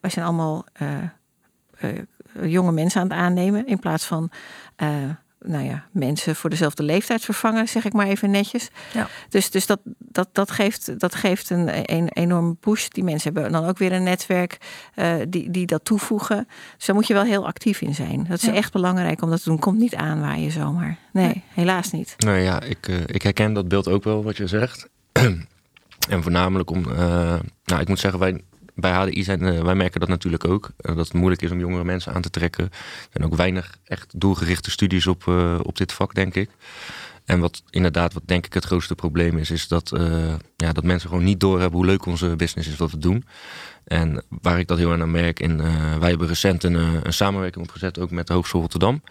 wij 0.00 0.10
zijn 0.10 0.26
allemaal 0.26 0.64
jonge 2.42 2.72
mensen 2.72 3.00
aan 3.00 3.08
het 3.08 3.16
aannemen 3.18 3.66
in 3.66 3.78
plaats 3.78 4.04
van 4.04 4.30
nou 5.46 5.64
ja, 5.64 5.84
mensen 5.90 6.36
voor 6.36 6.50
dezelfde 6.50 6.82
leeftijd 6.82 7.24
vervangen, 7.24 7.68
zeg 7.68 7.84
ik 7.84 7.92
maar 7.92 8.06
even 8.06 8.30
netjes. 8.30 8.70
Ja. 8.92 9.08
Dus, 9.28 9.50
dus 9.50 9.66
dat, 9.66 9.80
dat, 9.98 10.28
dat 10.32 10.50
geeft, 10.50 11.00
dat 11.00 11.14
geeft 11.14 11.50
een, 11.50 11.92
een 11.94 12.08
enorme 12.08 12.54
push. 12.54 12.88
Die 12.88 13.04
mensen 13.04 13.32
hebben 13.32 13.52
dan 13.52 13.64
ook 13.64 13.78
weer 13.78 13.92
een 13.92 14.02
netwerk 14.02 14.58
uh, 14.96 15.14
die, 15.28 15.50
die 15.50 15.66
dat 15.66 15.84
toevoegen. 15.84 16.48
Dus 16.76 16.86
daar 16.86 16.96
moet 16.96 17.06
je 17.06 17.14
wel 17.14 17.24
heel 17.24 17.46
actief 17.46 17.80
in 17.80 17.94
zijn. 17.94 18.26
Dat 18.28 18.42
is 18.42 18.48
echt 18.48 18.72
belangrijk 18.72 19.22
om 19.22 19.30
dat 19.30 19.42
te 19.42 19.48
doen. 19.48 19.58
Komt 19.58 19.78
niet 19.78 19.94
aanwaaien 19.94 20.50
zomaar. 20.50 20.98
Nee, 21.12 21.26
nee. 21.26 21.42
helaas 21.48 21.90
niet. 21.90 22.14
Nou 22.18 22.38
ja, 22.38 22.62
ik, 22.62 22.88
uh, 22.88 22.96
ik 23.06 23.22
herken 23.22 23.52
dat 23.52 23.68
beeld 23.68 23.88
ook 23.88 24.04
wel 24.04 24.24
wat 24.24 24.36
je 24.36 24.46
zegt. 24.46 24.88
en 26.12 26.22
voornamelijk 26.22 26.70
om, 26.70 26.84
uh, 26.88 26.96
nou 27.64 27.80
ik 27.80 27.88
moet 27.88 27.98
zeggen, 27.98 28.20
wij 28.20 28.40
bij 28.74 28.92
HDI 28.92 29.24
zijn, 29.24 29.42
uh, 29.42 29.62
wij 29.62 29.74
merken 29.74 30.00
dat 30.00 30.08
natuurlijk 30.08 30.44
ook. 30.44 30.70
Uh, 30.80 30.96
dat 30.96 31.04
het 31.04 31.14
moeilijk 31.14 31.42
is 31.42 31.50
om 31.50 31.58
jongere 31.58 31.84
mensen 31.84 32.14
aan 32.14 32.22
te 32.22 32.30
trekken. 32.30 32.64
Er 32.64 33.08
zijn 33.10 33.24
ook 33.24 33.36
weinig 33.36 33.78
echt 33.84 34.20
doelgerichte 34.20 34.70
studies 34.70 35.06
op, 35.06 35.24
uh, 35.24 35.58
op 35.62 35.76
dit 35.76 35.92
vak, 35.92 36.14
denk 36.14 36.34
ik. 36.34 36.50
En 37.24 37.40
wat 37.40 37.62
inderdaad, 37.70 38.12
wat 38.12 38.22
denk 38.26 38.46
ik 38.46 38.54
het 38.54 38.64
grootste 38.64 38.94
probleem 38.94 39.38
is, 39.38 39.50
is 39.50 39.68
dat, 39.68 39.92
ja, 40.56 40.72
dat 40.72 40.84
mensen 40.84 41.08
gewoon 41.08 41.24
niet 41.24 41.40
doorhebben 41.40 41.78
hoe 41.78 41.86
leuk 41.86 42.06
onze 42.06 42.36
business 42.36 42.68
is 42.68 42.76
wat 42.76 42.90
we 42.90 42.98
doen. 42.98 43.24
En 43.84 44.24
waar 44.28 44.58
ik 44.58 44.68
dat 44.68 44.78
heel 44.78 44.92
erg 44.92 45.00
aan 45.00 45.10
merk, 45.10 45.40
in, 45.40 45.56
wij 46.00 46.08
hebben 46.08 46.26
recent 46.26 46.64
een, 46.64 46.74
een 47.06 47.12
samenwerking 47.12 47.64
opgezet 47.64 47.98
ook 47.98 48.10
met 48.10 48.26
de 48.26 48.32
Hogeschool 48.32 48.60
Rotterdam. 48.60 49.02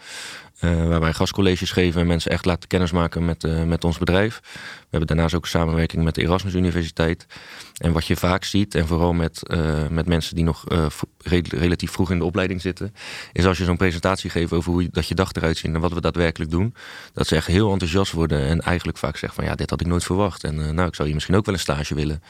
Uh, 0.63 0.87
waar 0.87 0.99
wij 0.99 1.13
gastcolleges 1.13 1.71
geven 1.71 2.01
en 2.01 2.07
mensen 2.07 2.31
echt 2.31 2.45
laten 2.45 2.67
kennismaken 2.67 3.25
met, 3.25 3.43
uh, 3.43 3.63
met 3.63 3.83
ons 3.83 3.97
bedrijf. 3.97 4.39
We 4.43 4.87
hebben 4.89 5.07
daarnaast 5.07 5.35
ook 5.35 5.47
samenwerking 5.47 6.03
met 6.03 6.15
de 6.15 6.21
Erasmus 6.21 6.53
Universiteit. 6.53 7.25
En 7.77 7.91
wat 7.91 8.05
je 8.05 8.15
vaak 8.15 8.43
ziet, 8.43 8.75
en 8.75 8.87
vooral 8.87 9.13
met, 9.13 9.41
uh, 9.47 9.87
met 9.87 10.07
mensen 10.07 10.35
die 10.35 10.43
nog 10.43 10.63
re 11.17 11.43
relatief 11.49 11.91
vroeg 11.91 12.11
in 12.11 12.17
de 12.17 12.25
opleiding 12.25 12.61
zitten, 12.61 12.93
is 13.33 13.45
als 13.45 13.57
je 13.57 13.63
zo'n 13.63 13.77
presentatie 13.77 14.29
geeft 14.29 14.53
over 14.53 14.71
hoe 14.71 14.81
je, 14.81 14.89
dat 14.91 15.07
je 15.07 15.15
dag 15.15 15.31
eruit 15.33 15.57
ziet 15.57 15.73
en 15.73 15.79
wat 15.79 15.93
we 15.93 16.01
daadwerkelijk 16.01 16.51
doen, 16.51 16.75
dat 17.13 17.27
ze 17.27 17.35
echt 17.35 17.47
heel 17.47 17.71
enthousiast 17.71 18.11
worden 18.11 18.47
en 18.47 18.61
eigenlijk 18.61 18.97
vaak 18.97 19.17
zeggen 19.17 19.39
van 19.41 19.49
ja, 19.49 19.55
dit 19.55 19.69
had 19.69 19.81
ik 19.81 19.87
nooit 19.87 20.03
verwacht. 20.03 20.43
En 20.43 20.55
nou, 20.75 20.87
ik 20.87 20.95
zou 20.95 21.03
hier 21.03 21.13
misschien 21.13 21.35
ook 21.35 21.45
wel 21.45 21.53
een 21.53 21.59
stage 21.59 21.95
willen. 21.95 22.21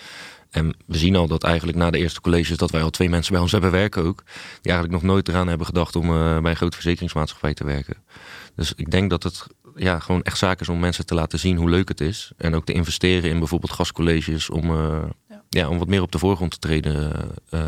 En 0.54 0.76
we 0.86 0.98
zien 0.98 1.16
al 1.16 1.28
dat 1.28 1.44
eigenlijk 1.44 1.78
na 1.78 1.92
de 1.92 1.98
eerste 1.98 2.22
colleges 2.22 2.58
dat 2.58 2.72
wij 2.72 2.82
al 2.82 2.89
twee 2.89 3.10
mensen 3.10 3.32
bij 3.34 3.42
ons 3.42 3.52
hebben 3.52 3.72
werken 3.72 4.04
ook. 4.04 4.24
Die 4.62 4.72
eigenlijk 4.72 5.02
nog 5.02 5.12
nooit 5.12 5.28
eraan 5.28 5.48
hebben 5.48 5.68
gedacht 5.68 5.96
om 5.96 6.10
uh, 6.10 6.39
bij 6.39 6.52
een 6.52 6.58
grote 6.58 6.76
verzekeringsmaatschappij 6.76 7.54
te 7.54 7.63
werken. 7.63 7.96
Dus 8.56 8.74
ik 8.76 8.92
denk 8.92 9.10
dat 9.10 9.24
het 9.24 9.48
ja, 9.76 10.00
gewoon 10.00 10.22
echt 10.22 10.38
zaak 10.38 10.62
is 10.62 10.70
om 10.70 10.80
mensen 10.80 11.06
te 11.06 11.13
laten 11.13 11.39
zien 11.39 11.58
hoe 11.58 11.70
leuk 11.70 11.88
het 11.88 12.02
is. 12.02 12.32
En 12.38 12.56
ook 12.56 12.66
te 12.66 12.74
investeren 12.74 13.30
in 13.30 13.39
bijvoorbeeld 13.39 13.72
gastcolleges 13.72 14.50
om, 14.50 14.72
uh, 14.72 15.04
ja. 15.30 15.44
ja. 15.50 15.70
om 15.70 15.78
wat 15.78 15.88
meer 15.88 16.02
op 16.02 16.12
de 16.12 16.20
voorgrond 16.20 16.52
te 16.52 16.60
treden 16.60 17.12
uh, 17.50 17.62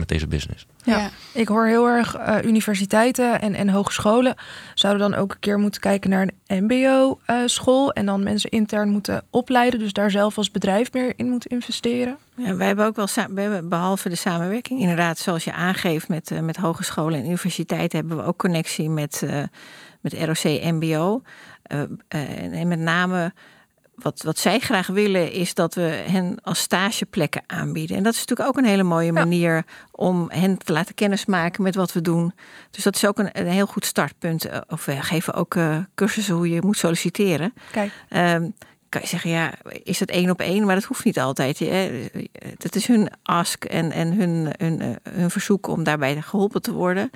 met 0.00 0.08
deze 0.08 0.26
business. 0.26 0.66
Ja, 0.84 0.98
ja. 0.98 1.10
ik 1.32 1.48
hoor 1.48 1.66
heel 1.66 1.86
erg 1.86 2.18
uh, 2.18 2.36
universiteiten 2.44 3.40
en, 3.40 3.54
en 3.54 3.68
hogescholen 3.68 4.34
zouden 4.74 5.10
dan 5.10 5.20
ook 5.20 5.32
een 5.32 5.38
keer 5.38 5.58
moeten 5.58 5.80
kijken 5.80 6.10
naar 6.10 6.30
een 6.46 6.64
MBO-school 6.64 7.84
uh, 7.84 7.90
en 7.94 8.06
dan 8.06 8.22
mensen 8.22 8.50
intern 8.50 8.88
moeten 8.88 9.22
opleiden, 9.30 9.78
dus 9.78 9.92
daar 9.92 10.10
zelf 10.10 10.36
als 10.36 10.50
bedrijf 10.50 10.92
meer 10.92 11.12
in 11.16 11.28
moeten 11.28 11.50
investeren. 11.50 12.16
Ja, 12.36 12.56
wij 12.56 12.66
hebben 12.66 12.86
ook 12.86 12.96
wel, 12.96 13.06
we 13.34 13.40
hebben, 13.40 13.68
behalve 13.68 14.08
de 14.08 14.14
samenwerking, 14.14 14.80
inderdaad, 14.80 15.18
zoals 15.18 15.44
je 15.44 15.52
aangeeft 15.52 16.08
met, 16.08 16.30
uh, 16.30 16.40
met 16.40 16.56
hogescholen 16.56 17.18
en 17.18 17.26
universiteiten, 17.26 17.98
hebben 17.98 18.16
we 18.16 18.22
ook 18.22 18.38
connectie 18.38 18.90
met, 18.90 19.26
met 20.00 20.12
ROC 20.12 20.62
MBO. 20.62 21.22
en 22.08 22.68
met 22.68 22.78
name 22.78 23.32
wat, 24.02 24.22
wat 24.22 24.38
zij 24.38 24.58
graag 24.58 24.86
willen 24.86 25.32
is 25.32 25.54
dat 25.54 25.74
we 25.74 26.04
hen 26.06 26.38
als 26.42 26.58
stageplekken 26.58 27.42
aanbieden. 27.46 27.96
En 27.96 28.02
dat 28.02 28.12
is 28.12 28.18
natuurlijk 28.18 28.48
ook 28.48 28.56
een 28.56 28.70
hele 28.70 28.82
mooie 28.82 29.12
manier 29.12 29.64
om 29.90 30.30
hen 30.30 30.58
te 30.58 30.72
laten 30.72 30.94
kennismaken 30.94 31.62
met 31.62 31.74
wat 31.74 31.92
we 31.92 32.00
doen. 32.00 32.32
Dus 32.70 32.84
dat 32.84 32.94
is 32.94 33.06
ook 33.06 33.18
een, 33.18 33.30
een 33.32 33.46
heel 33.46 33.66
goed 33.66 33.86
startpunt. 33.86 34.44
Eh, 34.44 34.58
of 34.68 34.84
we 34.84 35.02
geven 35.02 35.34
ook 35.34 35.54
uh, 35.54 35.78
cursussen 35.94 36.34
hoe 36.34 36.50
je 36.50 36.62
moet 36.62 36.76
solliciteren. 36.76 37.52
Kijk. 37.70 37.92
Um, 38.10 38.54
kan 38.90 39.00
je 39.00 39.06
zeggen, 39.06 39.30
ja, 39.30 39.52
is 39.82 40.00
het 40.00 40.10
één 40.10 40.30
op 40.30 40.40
één? 40.40 40.66
Maar 40.66 40.74
dat 40.74 40.84
hoeft 40.84 41.04
niet 41.04 41.20
altijd. 41.20 41.58
Het 42.58 42.76
is 42.76 42.86
hun 42.86 43.10
ask 43.22 43.64
en, 43.64 43.92
en 43.92 44.12
hun, 44.12 44.54
hun, 44.58 44.80
eh, 44.80 45.12
hun 45.14 45.30
verzoek 45.30 45.66
om 45.66 45.84
daarbij 45.84 46.22
geholpen 46.22 46.62
te 46.62 46.72
worden. 46.72 47.10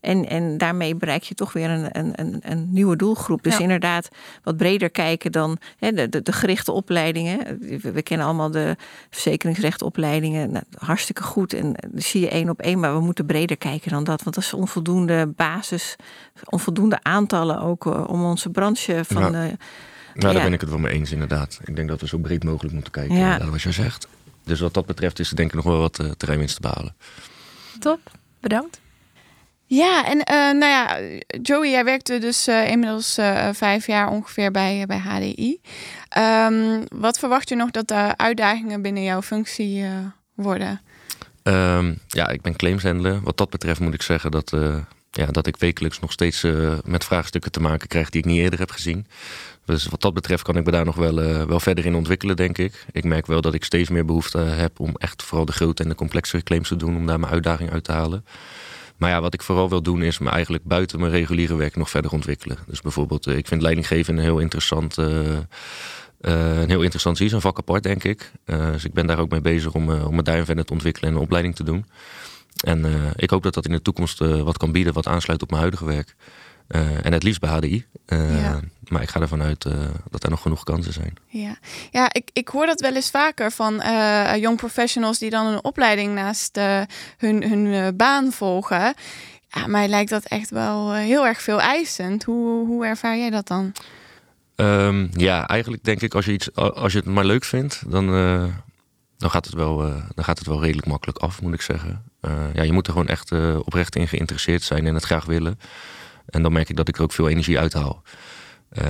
En, 0.00 0.28
en 0.28 0.58
daarmee 0.58 0.94
bereik 0.94 1.22
je 1.22 1.34
toch 1.34 1.52
weer 1.52 1.70
een, 1.70 1.88
een, 2.20 2.40
een 2.42 2.68
nieuwe 2.72 2.96
doelgroep. 2.96 3.42
Dus 3.42 3.58
inderdaad 3.58 4.08
wat 4.42 4.56
breder 4.56 4.90
kijken 4.90 5.32
dan 5.32 5.58
hè, 5.78 5.92
de, 5.92 6.08
de, 6.08 6.22
de, 6.22 6.32
gerichte 6.32 6.72
opleidingen. 6.72 7.58
We, 7.92 8.02
kennen 8.02 8.26
allemaal 8.26 8.50
de 8.50 8.76
verzekeringsrechtopleidingen. 9.10 10.50
Nou, 10.50 10.64
hartstikke 10.78 11.22
goed. 11.22 11.52
En 11.52 11.72
dan 11.72 12.00
zie 12.00 12.20
je 12.20 12.28
één 12.28 12.48
op 12.48 12.60
één. 12.60 12.80
Maar 12.80 12.94
we 12.94 13.00
moeten 13.00 13.26
breder 13.26 13.56
kijken 13.56 13.90
dan 13.90 14.04
dat. 14.04 14.22
Want 14.22 14.34
dat 14.34 14.44
is 14.44 14.54
onvoldoende 14.54 15.26
basis. 15.26 15.96
Onvoldoende 16.44 16.98
aantallen 17.02 17.60
ook 17.60 17.86
eh, 17.86 18.08
om 18.08 18.24
onze 18.24 18.50
branche 18.50 19.00
van... 19.04 19.22
Ja. 19.22 19.30
nou, 19.30 19.56
daar 20.14 20.32
ja. 20.32 20.42
ben 20.42 20.52
ik 20.52 20.60
het 20.60 20.70
wel 20.70 20.78
mee 20.78 20.92
eens 20.92 21.12
inderdaad. 21.12 21.60
Ik 21.64 21.76
denk 21.76 21.88
dat 21.88 22.00
we 22.00 22.06
zo 22.06 22.18
breed 22.18 22.44
mogelijk 22.44 22.74
moeten 22.74 22.92
kijken, 22.92 23.16
ja. 23.16 23.50
wat 23.50 23.62
je 23.62 23.72
zegt. 23.72 24.08
Dus 24.44 24.60
wat 24.60 24.74
dat 24.74 24.86
betreft 24.86 25.18
is 25.18 25.30
er 25.30 25.36
denk 25.36 25.48
ik 25.48 25.54
nog 25.54 25.64
wel 25.64 25.78
wat 25.78 26.00
uh, 26.00 26.10
terreinwinst 26.10 26.54
te 26.54 26.60
behalen. 26.60 26.94
Top, 27.78 28.00
bedankt. 28.40 28.80
Ja, 29.72 30.06
en 30.06 30.16
uh, 30.16 30.60
nou 30.60 30.64
ja, 30.64 31.00
Joey, 31.42 31.70
jij 31.70 31.84
werkte 31.84 32.18
dus 32.18 32.48
uh, 32.48 32.70
inmiddels 32.70 33.18
uh, 33.18 33.48
vijf 33.52 33.86
jaar 33.86 34.08
ongeveer 34.08 34.50
bij, 34.50 34.84
bij 34.86 34.98
HDI. 34.98 35.60
Um, 36.18 36.84
wat 36.88 37.18
verwacht 37.18 37.48
je 37.48 37.54
nog 37.54 37.70
dat 37.70 37.88
de 37.88 38.16
uitdagingen 38.16 38.82
binnen 38.82 39.02
jouw 39.02 39.22
functie 39.22 39.84
worden? 40.34 40.80
Um, 41.42 41.98
ja, 42.06 42.28
ik 42.28 42.42
ben 42.42 42.56
claimshandler. 42.56 43.20
Wat 43.22 43.36
dat 43.36 43.50
betreft 43.50 43.80
moet 43.80 43.94
ik 43.94 44.02
zeggen 44.02 44.30
dat, 44.30 44.56
ja, 45.10 45.26
dat 45.26 45.46
ik 45.46 45.56
wekelijks 45.56 46.00
nog 46.00 46.12
steeds 46.12 46.46
met 46.84 47.04
vraagstukken 47.04 47.50
te 47.50 47.60
maken 47.60 47.88
krijg 47.88 48.10
die 48.10 48.20
ik 48.20 48.26
niet 48.26 48.38
eerder 48.38 48.58
heb 48.58 48.70
gezien. 48.70 49.06
Dus 49.64 49.86
wat 49.86 50.00
dat 50.00 50.14
betreft 50.14 50.42
kan 50.42 50.56
ik 50.56 50.64
me 50.64 50.70
daar 50.70 50.84
nog 50.84 50.96
wel, 50.96 51.14
wel 51.46 51.60
verder 51.60 51.86
in 51.86 51.94
ontwikkelen, 51.94 52.36
denk 52.36 52.58
ik. 52.58 52.84
Ik 52.92 53.04
merk 53.04 53.26
wel 53.26 53.40
dat 53.40 53.54
ik 53.54 53.64
steeds 53.64 53.88
meer 53.88 54.04
behoefte 54.04 54.38
heb 54.38 54.80
om 54.80 54.92
echt 54.96 55.22
vooral 55.22 55.46
de 55.46 55.52
grote 55.52 55.82
en 55.82 55.88
de 55.88 55.94
complexere 55.94 56.42
claims 56.42 56.68
te 56.68 56.76
doen, 56.76 56.96
om 56.96 57.06
daar 57.06 57.20
mijn 57.20 57.32
uitdaging 57.32 57.70
uit 57.70 57.84
te 57.84 57.92
halen. 57.92 58.24
Maar 59.00 59.10
ja, 59.10 59.20
wat 59.20 59.34
ik 59.34 59.42
vooral 59.42 59.68
wil 59.68 59.82
doen 59.82 60.02
is 60.02 60.18
me 60.18 60.30
eigenlijk 60.30 60.64
buiten 60.64 61.00
mijn 61.00 61.12
reguliere 61.12 61.56
werk 61.56 61.76
nog 61.76 61.90
verder 61.90 62.12
ontwikkelen. 62.12 62.58
Dus 62.66 62.80
bijvoorbeeld, 62.80 63.26
eh, 63.26 63.36
ik 63.36 63.46
vind 63.46 63.62
leidinggeven 63.62 64.16
een 64.16 64.22
heel 64.22 64.38
interessant 64.38 64.98
uh, 64.98 65.38
een 66.20 66.68
heel 66.68 66.82
interessant 66.82 67.20
iets, 67.20 67.32
een 67.32 67.40
vak 67.40 67.58
apart 67.58 67.82
denk 67.82 68.04
ik. 68.04 68.32
dus 68.44 68.84
ik 68.84 68.92
ben 68.92 69.06
daar 69.06 69.18
ook 69.18 69.30
mee 69.30 69.40
bezig 69.40 69.74
om, 69.74 69.90
om 69.90 70.14
me 70.14 70.22
daarin 70.22 70.44
verder 70.44 70.64
te 70.64 70.72
ontwikkelen 70.72 71.10
en 71.10 71.16
een 71.16 71.22
opleiding 71.22 71.54
te 71.56 71.64
doen. 71.64 71.86
En 72.64 73.12
ik 73.16 73.30
hoop 73.30 73.42
dat 73.42 73.54
dat 73.54 73.66
in 73.66 73.72
de 73.72 73.82
toekomst 73.82 74.18
wat 74.18 74.56
kan 74.56 74.72
bieden 74.72 74.92
wat 74.92 75.06
aansluit 75.06 75.42
op 75.42 75.48
mijn 75.48 75.60
huidige 75.60 75.84
werk. 75.84 76.14
En 77.02 77.12
het 77.12 77.22
liefst 77.22 77.40
bij 77.40 77.50
HDI. 77.50 77.86
Ja. 78.06 78.60
Maar 78.88 79.02
ik 79.02 79.08
ga 79.08 79.20
ervan 79.20 79.42
uit 79.42 79.66
dat 80.10 80.22
er 80.22 80.30
nog 80.30 80.42
genoeg 80.42 80.64
kansen 80.64 80.92
zijn. 80.92 81.14
Ja, 81.26 81.56
ja 81.90 82.12
ik, 82.12 82.30
ik 82.32 82.48
hoor 82.48 82.66
dat 82.66 82.80
wel 82.80 82.94
eens 82.94 83.10
vaker 83.10 83.50
van 83.50 83.74
young 84.40 84.56
professionals 84.56 85.18
die 85.18 85.30
dan 85.30 85.46
een 85.46 85.64
opleiding 85.64 86.14
naast 86.14 86.60
hun, 87.16 87.42
hun 87.42 87.96
baan 87.96 88.32
volgen. 88.32 88.94
Ja, 89.52 89.66
mij 89.66 89.88
lijkt 89.88 90.10
dat 90.10 90.24
echt 90.24 90.50
wel 90.50 90.92
eh, 90.92 90.98
heel 90.98 91.26
erg 91.26 91.42
veel 91.42 91.60
eisend. 91.60 92.24
Hoe, 92.24 92.66
hoe 92.66 92.86
ervaar 92.86 93.16
jij 93.16 93.30
dat 93.30 93.46
dan? 93.46 93.72
Ehm, 94.54 95.06
ja, 95.12 95.46
eigenlijk 95.46 95.84
denk 95.84 96.00
ik 96.00 96.14
als 96.14 96.24
je, 96.24 96.32
iets, 96.32 96.54
als 96.54 96.92
je 96.92 96.98
het 96.98 97.06
maar 97.06 97.24
leuk 97.24 97.44
vindt, 97.44 97.82
dan, 97.90 98.06
dan, 99.16 99.30
gaat 99.30 99.44
het 99.44 99.54
wel, 99.54 99.76
dan 100.14 100.24
gaat 100.24 100.38
het 100.38 100.46
wel 100.46 100.60
redelijk 100.62 100.86
makkelijk 100.86 101.18
af, 101.18 101.42
moet 101.42 101.54
ik 101.54 101.60
zeggen. 101.60 102.04
ja, 102.52 102.62
je 102.62 102.72
moet 102.72 102.86
er 102.86 102.92
gewoon 102.92 103.08
echt 103.08 103.32
oprecht 103.64 103.96
in 103.96 104.08
geïnteresseerd 104.08 104.62
zijn 104.62 104.86
en 104.86 104.94
het 104.94 105.04
graag 105.04 105.24
willen. 105.24 105.58
En 106.30 106.42
dan 106.42 106.52
merk 106.52 106.68
ik 106.68 106.76
dat 106.76 106.88
ik 106.88 106.96
er 106.96 107.02
ook 107.02 107.12
veel 107.12 107.28
energie 107.28 107.58
uithaal. 107.58 108.02
Uh, 108.78 108.84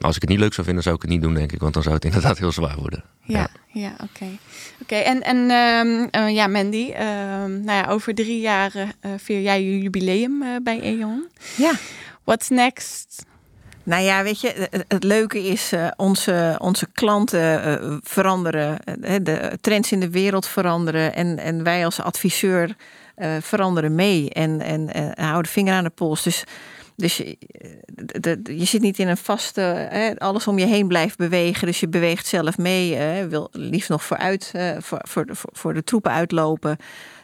als 0.00 0.14
ik 0.14 0.20
het 0.20 0.30
niet 0.30 0.38
leuk 0.38 0.54
zou 0.54 0.66
vinden, 0.66 0.84
zou 0.84 0.96
ik 0.96 1.02
het 1.02 1.10
niet 1.10 1.22
doen, 1.22 1.34
denk 1.34 1.52
ik. 1.52 1.60
Want 1.60 1.74
dan 1.74 1.82
zou 1.82 1.94
het 1.94 2.04
inderdaad 2.10 2.38
heel 2.38 2.52
zwaar 2.52 2.76
worden. 2.76 3.04
Ja, 3.24 3.48
ja, 3.66 3.92
oké. 4.02 4.26
Oké, 4.82 4.94
en, 4.94 5.22
en 5.22 5.36
uh, 6.16 6.34
ja, 6.34 6.46
Mandy, 6.46 6.90
uh, 6.90 6.98
nou 7.44 7.64
ja, 7.64 7.86
over 7.88 8.14
drie 8.14 8.40
jaar 8.40 8.72
uh, 8.74 9.12
vier 9.16 9.40
jij 9.40 9.62
je 9.62 9.78
jubileum 9.78 10.62
bij 10.62 10.80
E.ON. 10.82 11.28
Ja. 11.56 11.72
What's 12.24 12.48
next? 12.48 13.24
Nou 13.84 14.02
ja, 14.02 14.22
weet 14.22 14.40
je, 14.40 14.68
het 14.88 15.04
leuke 15.04 15.38
is, 15.38 15.72
onze, 15.96 16.56
onze 16.58 16.86
klanten 16.92 18.00
veranderen, 18.04 18.78
de 19.22 19.58
trends 19.60 19.92
in 19.92 20.00
de 20.00 20.10
wereld 20.10 20.46
veranderen 20.46 21.14
en, 21.14 21.38
en 21.38 21.62
wij 21.62 21.84
als 21.84 22.00
adviseur 22.00 22.76
veranderen 23.40 23.94
mee 23.94 24.30
en, 24.30 24.60
en 24.60 25.12
houden 25.14 25.52
vinger 25.52 25.74
aan 25.74 25.84
de 25.84 25.90
pols. 25.90 26.22
Dus 26.22 26.44
dus 27.02 27.16
je, 27.16 27.36
de, 28.20 28.40
je 28.44 28.64
zit 28.64 28.80
niet 28.80 28.98
in 28.98 29.08
een 29.08 29.16
vaste, 29.16 29.60
hè, 29.90 30.18
alles 30.18 30.46
om 30.46 30.58
je 30.58 30.66
heen 30.66 30.88
blijft 30.88 31.16
bewegen. 31.16 31.66
Dus 31.66 31.80
je 31.80 31.88
beweegt 31.88 32.26
zelf 32.26 32.58
mee. 32.58 32.94
Hè, 32.94 33.28
wil 33.28 33.48
liefst 33.52 33.88
nog 33.88 34.04
vooruit, 34.04 34.52
uh, 34.56 34.70
voor, 34.78 35.00
voor, 35.08 35.26
de, 35.26 35.32
voor 35.36 35.74
de 35.74 35.84
troepen 35.84 36.12
uitlopen. 36.12 36.76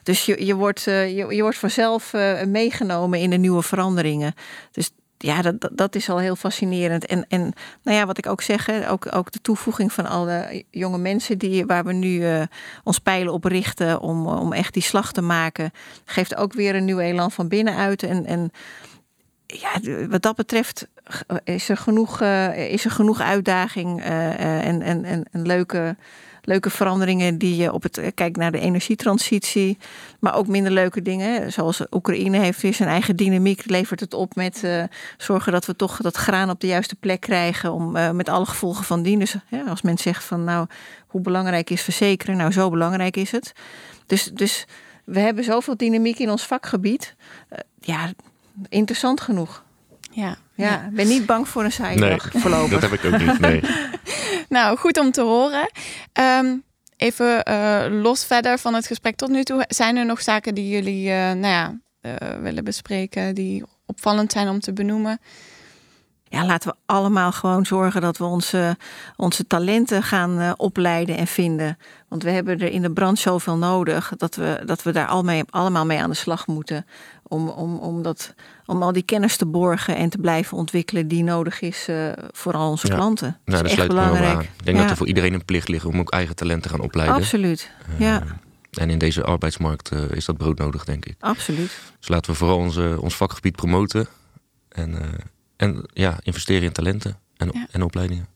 Dus 0.02 0.26
je, 0.26 0.44
je, 0.44 0.54
wordt, 0.54 0.86
uh, 0.86 1.16
je, 1.16 1.34
je 1.34 1.42
wordt 1.42 1.58
vanzelf 1.58 2.12
meegenomen 2.46 3.18
in 3.18 3.30
de 3.30 3.36
nieuwe 3.36 3.62
veranderingen. 3.62 4.34
Dus 4.70 4.90
ja, 5.18 5.42
dat, 5.42 5.70
dat 5.72 5.94
is 5.94 6.10
al 6.10 6.18
heel 6.18 6.36
fascinerend. 6.36 7.06
En, 7.06 7.26
en 7.28 7.52
nou 7.82 7.96
ja, 7.96 8.06
wat 8.06 8.18
ik 8.18 8.26
ook 8.26 8.42
zeg, 8.42 8.88
ook, 8.88 9.16
ook 9.16 9.32
de 9.32 9.40
toevoeging 9.40 9.92
van 9.92 10.06
alle 10.06 10.64
jonge 10.70 10.98
mensen 10.98 11.38
die, 11.38 11.66
waar 11.66 11.84
we 11.84 11.92
nu 11.92 12.46
ons 12.84 12.98
pijlen 12.98 13.32
op 13.32 13.44
richten 13.44 14.00
om, 14.00 14.26
om 14.26 14.52
echt 14.52 14.74
die 14.74 14.82
slag 14.82 15.12
te 15.12 15.22
maken, 15.22 15.70
geeft 16.04 16.36
ook 16.36 16.52
weer 16.52 16.74
een 16.74 16.84
nieuw 16.84 16.98
elan 16.98 17.30
van 17.30 17.48
binnenuit. 17.48 18.02
En, 18.02 18.26
en 18.26 18.52
ja, 19.56 20.06
wat 20.08 20.22
dat 20.22 20.36
betreft 20.36 20.86
is 21.44 21.68
er 21.68 21.76
genoeg, 21.76 22.20
uh, 22.20 22.72
is 22.72 22.84
er 22.84 22.90
genoeg 22.90 23.20
uitdaging 23.20 24.00
uh, 24.00 24.66
en, 24.66 24.82
en, 24.82 25.04
en, 25.04 25.26
leuke, 25.32 25.96
leuke 26.42 26.70
veranderingen 26.70 27.38
die 27.38 27.56
je 27.56 27.72
op 27.72 27.82
het 27.82 28.00
kijk 28.14 28.36
naar 28.36 28.52
de 28.52 28.58
energietransitie, 28.60 29.78
maar 30.18 30.34
ook 30.34 30.46
minder 30.46 30.72
leuke 30.72 31.02
dingen. 31.02 31.52
Zoals 31.52 31.82
Oekraïne 31.90 32.38
heeft 32.38 32.60
weer 32.60 32.74
zijn 32.74 32.88
eigen 32.88 33.16
dynamiek, 33.16 33.70
levert 33.70 34.00
het 34.00 34.14
op 34.14 34.34
met 34.34 34.64
zorgen 35.16 35.52
dat 35.52 35.66
we 35.66 35.76
toch 35.76 35.96
dat 35.96 36.16
graan 36.16 36.50
op 36.50 36.60
de 36.60 36.66
juiste 36.66 36.94
plek 36.94 37.20
krijgen, 37.20 37.72
om 37.72 38.16
met 38.16 38.28
alle 38.28 38.46
gevolgen 38.46 38.84
van 38.84 39.02
dien. 39.02 39.18
Dus 39.18 39.36
als 39.68 39.82
men 39.82 39.98
zegt 39.98 40.24
van 40.24 40.44
nou, 40.44 40.66
hoe 41.06 41.20
belangrijk 41.20 41.70
is 41.70 41.82
verzekeren? 41.82 42.36
Nou, 42.36 42.52
zo 42.52 42.70
belangrijk 42.70 43.16
is 43.16 43.30
het. 43.30 43.52
Dus, 44.06 44.24
dus 44.24 44.66
we 45.04 45.20
hebben 45.20 45.44
zoveel 45.44 45.76
dynamiek 45.76 46.18
in 46.18 46.30
ons 46.30 46.46
vakgebied. 46.46 47.14
ja, 47.80 48.12
interessant 48.68 49.20
genoeg. 49.20 49.62
Ja, 50.10 50.36
ja, 50.54 50.84
ik 50.84 50.94
ben 50.94 51.08
niet 51.08 51.26
bang 51.26 51.48
voor 51.48 51.64
een 51.64 51.72
saaie 51.72 51.98
nee, 51.98 52.10
dag 52.10 52.30
voorlopig. 52.32 52.80
Dat 52.80 52.90
heb 52.90 52.92
ik 52.92 53.04
ook 53.04 53.20
niet, 53.20 53.38
nee. 53.38 53.60
nou, 54.48 54.78
goed 54.78 54.98
om 54.98 55.10
te 55.10 55.22
horen. 55.22 55.70
Um, 56.12 56.62
even 56.96 57.48
uh, 57.48 57.84
los 58.02 58.24
verder 58.24 58.58
van 58.58 58.74
het 58.74 58.86
gesprek 58.86 59.16
tot 59.16 59.28
nu 59.28 59.44
toe. 59.44 59.64
Zijn 59.68 59.96
er 59.96 60.06
nog 60.06 60.22
zaken 60.22 60.54
die 60.54 60.68
jullie 60.68 61.08
uh, 61.08 61.14
nou 61.14 61.46
ja, 61.46 61.78
uh, 62.02 62.14
willen 62.40 62.64
bespreken... 62.64 63.34
die 63.34 63.64
opvallend 63.86 64.32
zijn 64.32 64.48
om 64.48 64.60
te 64.60 64.72
benoemen? 64.72 65.20
Ja, 66.30 66.46
laten 66.46 66.70
we 66.70 66.76
allemaal 66.86 67.32
gewoon 67.32 67.66
zorgen 67.66 68.00
dat 68.00 68.18
we 68.18 68.24
onze, 68.24 68.76
onze 69.16 69.46
talenten 69.46 70.02
gaan 70.02 70.40
uh, 70.40 70.52
opleiden 70.56 71.16
en 71.16 71.26
vinden. 71.26 71.78
Want 72.08 72.22
we 72.22 72.30
hebben 72.30 72.60
er 72.60 72.70
in 72.70 72.82
de 72.82 72.92
brand 72.92 73.18
zoveel 73.18 73.56
nodig 73.56 74.12
dat 74.16 74.34
we, 74.34 74.62
dat 74.64 74.82
we 74.82 74.92
daar 74.92 75.06
al 75.06 75.22
mee, 75.22 75.42
allemaal 75.50 75.86
mee 75.86 76.00
aan 76.00 76.10
de 76.10 76.16
slag 76.16 76.46
moeten. 76.46 76.86
Om, 77.28 77.48
om, 77.48 77.78
om, 77.78 78.02
dat, 78.02 78.34
om 78.66 78.82
al 78.82 78.92
die 78.92 79.02
kennis 79.02 79.36
te 79.36 79.46
borgen 79.46 79.96
en 79.96 80.08
te 80.08 80.18
blijven 80.18 80.56
ontwikkelen 80.56 81.08
die 81.08 81.22
nodig 81.22 81.60
is 81.60 81.86
uh, 81.88 82.12
voor 82.32 82.52
al 82.52 82.70
onze 82.70 82.86
ja. 82.86 82.94
klanten. 82.94 83.40
Nou, 83.44 83.62
dat 83.62 83.72
is 83.72 83.78
echt 83.78 83.88
belangrijk. 83.88 84.42
Ik 84.42 84.64
denk 84.64 84.76
ja. 84.76 84.82
dat 84.82 84.90
er 84.90 84.96
voor 84.96 85.06
iedereen 85.06 85.34
een 85.34 85.44
plicht 85.44 85.68
ligt 85.68 85.84
om 85.84 85.98
ook 86.00 86.10
eigen 86.10 86.36
talenten 86.36 86.70
te 86.70 86.76
gaan 86.76 86.84
opleiden. 86.84 87.16
Absoluut, 87.16 87.70
uh, 87.88 88.00
ja. 88.00 88.22
En 88.70 88.90
in 88.90 88.98
deze 88.98 89.22
arbeidsmarkt 89.22 89.92
uh, 89.92 90.10
is 90.10 90.24
dat 90.24 90.36
broodnodig, 90.36 90.84
denk 90.84 91.04
ik. 91.04 91.16
Absoluut. 91.20 91.78
Dus 91.98 92.08
laten 92.08 92.30
we 92.30 92.36
vooral 92.36 92.58
onze, 92.58 92.98
ons 93.00 93.16
vakgebied 93.16 93.56
promoten. 93.56 94.06
En, 94.68 94.98
en 95.56 95.88
ja, 95.92 96.16
investeren 96.22 96.62
in 96.62 96.72
talenten 96.72 97.18
en, 97.36 97.50
ja. 97.52 97.66
en 97.70 97.82
opleidingen. 97.82 98.28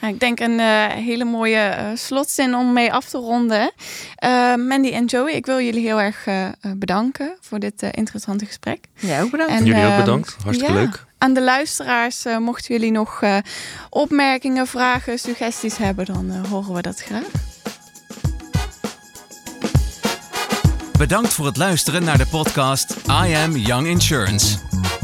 Nou, 0.00 0.12
ik 0.12 0.20
denk 0.20 0.40
een 0.40 0.58
uh, 0.58 0.86
hele 0.86 1.24
mooie 1.24 1.76
uh, 1.78 1.86
slotzin 1.94 2.54
om 2.54 2.72
mee 2.72 2.92
af 2.92 3.08
te 3.08 3.18
ronden. 3.18 3.72
Uh, 4.24 4.54
Mandy 4.54 4.90
en 4.90 5.04
Joey, 5.04 5.32
ik 5.32 5.46
wil 5.46 5.60
jullie 5.60 5.80
heel 5.80 6.00
erg 6.00 6.28
bedanken 6.76 7.36
voor 7.40 7.58
dit 7.58 7.82
interessante 7.82 8.46
gesprek. 8.46 8.84
Ja, 8.94 9.20
ook 9.20 9.30
bedankt. 9.30 9.52
En, 9.52 9.64
jullie 9.64 9.86
ook 9.86 9.96
bedankt. 9.96 10.36
Hartstikke 10.42 10.74
ja, 10.74 10.80
leuk. 10.80 11.04
Aan 11.18 11.34
de 11.34 11.42
luisteraars, 11.42 12.24
mochten 12.38 12.74
jullie 12.74 12.90
nog 12.90 13.22
opmerkingen, 13.90 14.66
vragen, 14.66 15.18
suggesties 15.18 15.76
hebben, 15.76 16.04
dan 16.04 16.46
horen 16.48 16.74
we 16.74 16.82
dat 16.82 17.00
graag. 17.00 17.26
Bedankt 20.98 21.32
voor 21.32 21.46
het 21.46 21.56
luisteren 21.56 22.04
naar 22.04 22.18
de 22.18 22.26
podcast 22.26 22.96
I 23.08 23.34
Am 23.34 23.56
Young 23.56 23.86
Insurance. 23.86 24.58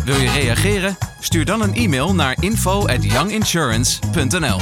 Wil 0.05 0.17
je 0.17 0.31
reageren? 0.31 1.16
Stuur 1.27 1.45
dan 1.45 1.63
een 1.63 1.75
e-mail 1.75 2.15
naar 2.15 2.37
info@younginsurance.nl. 2.41 4.61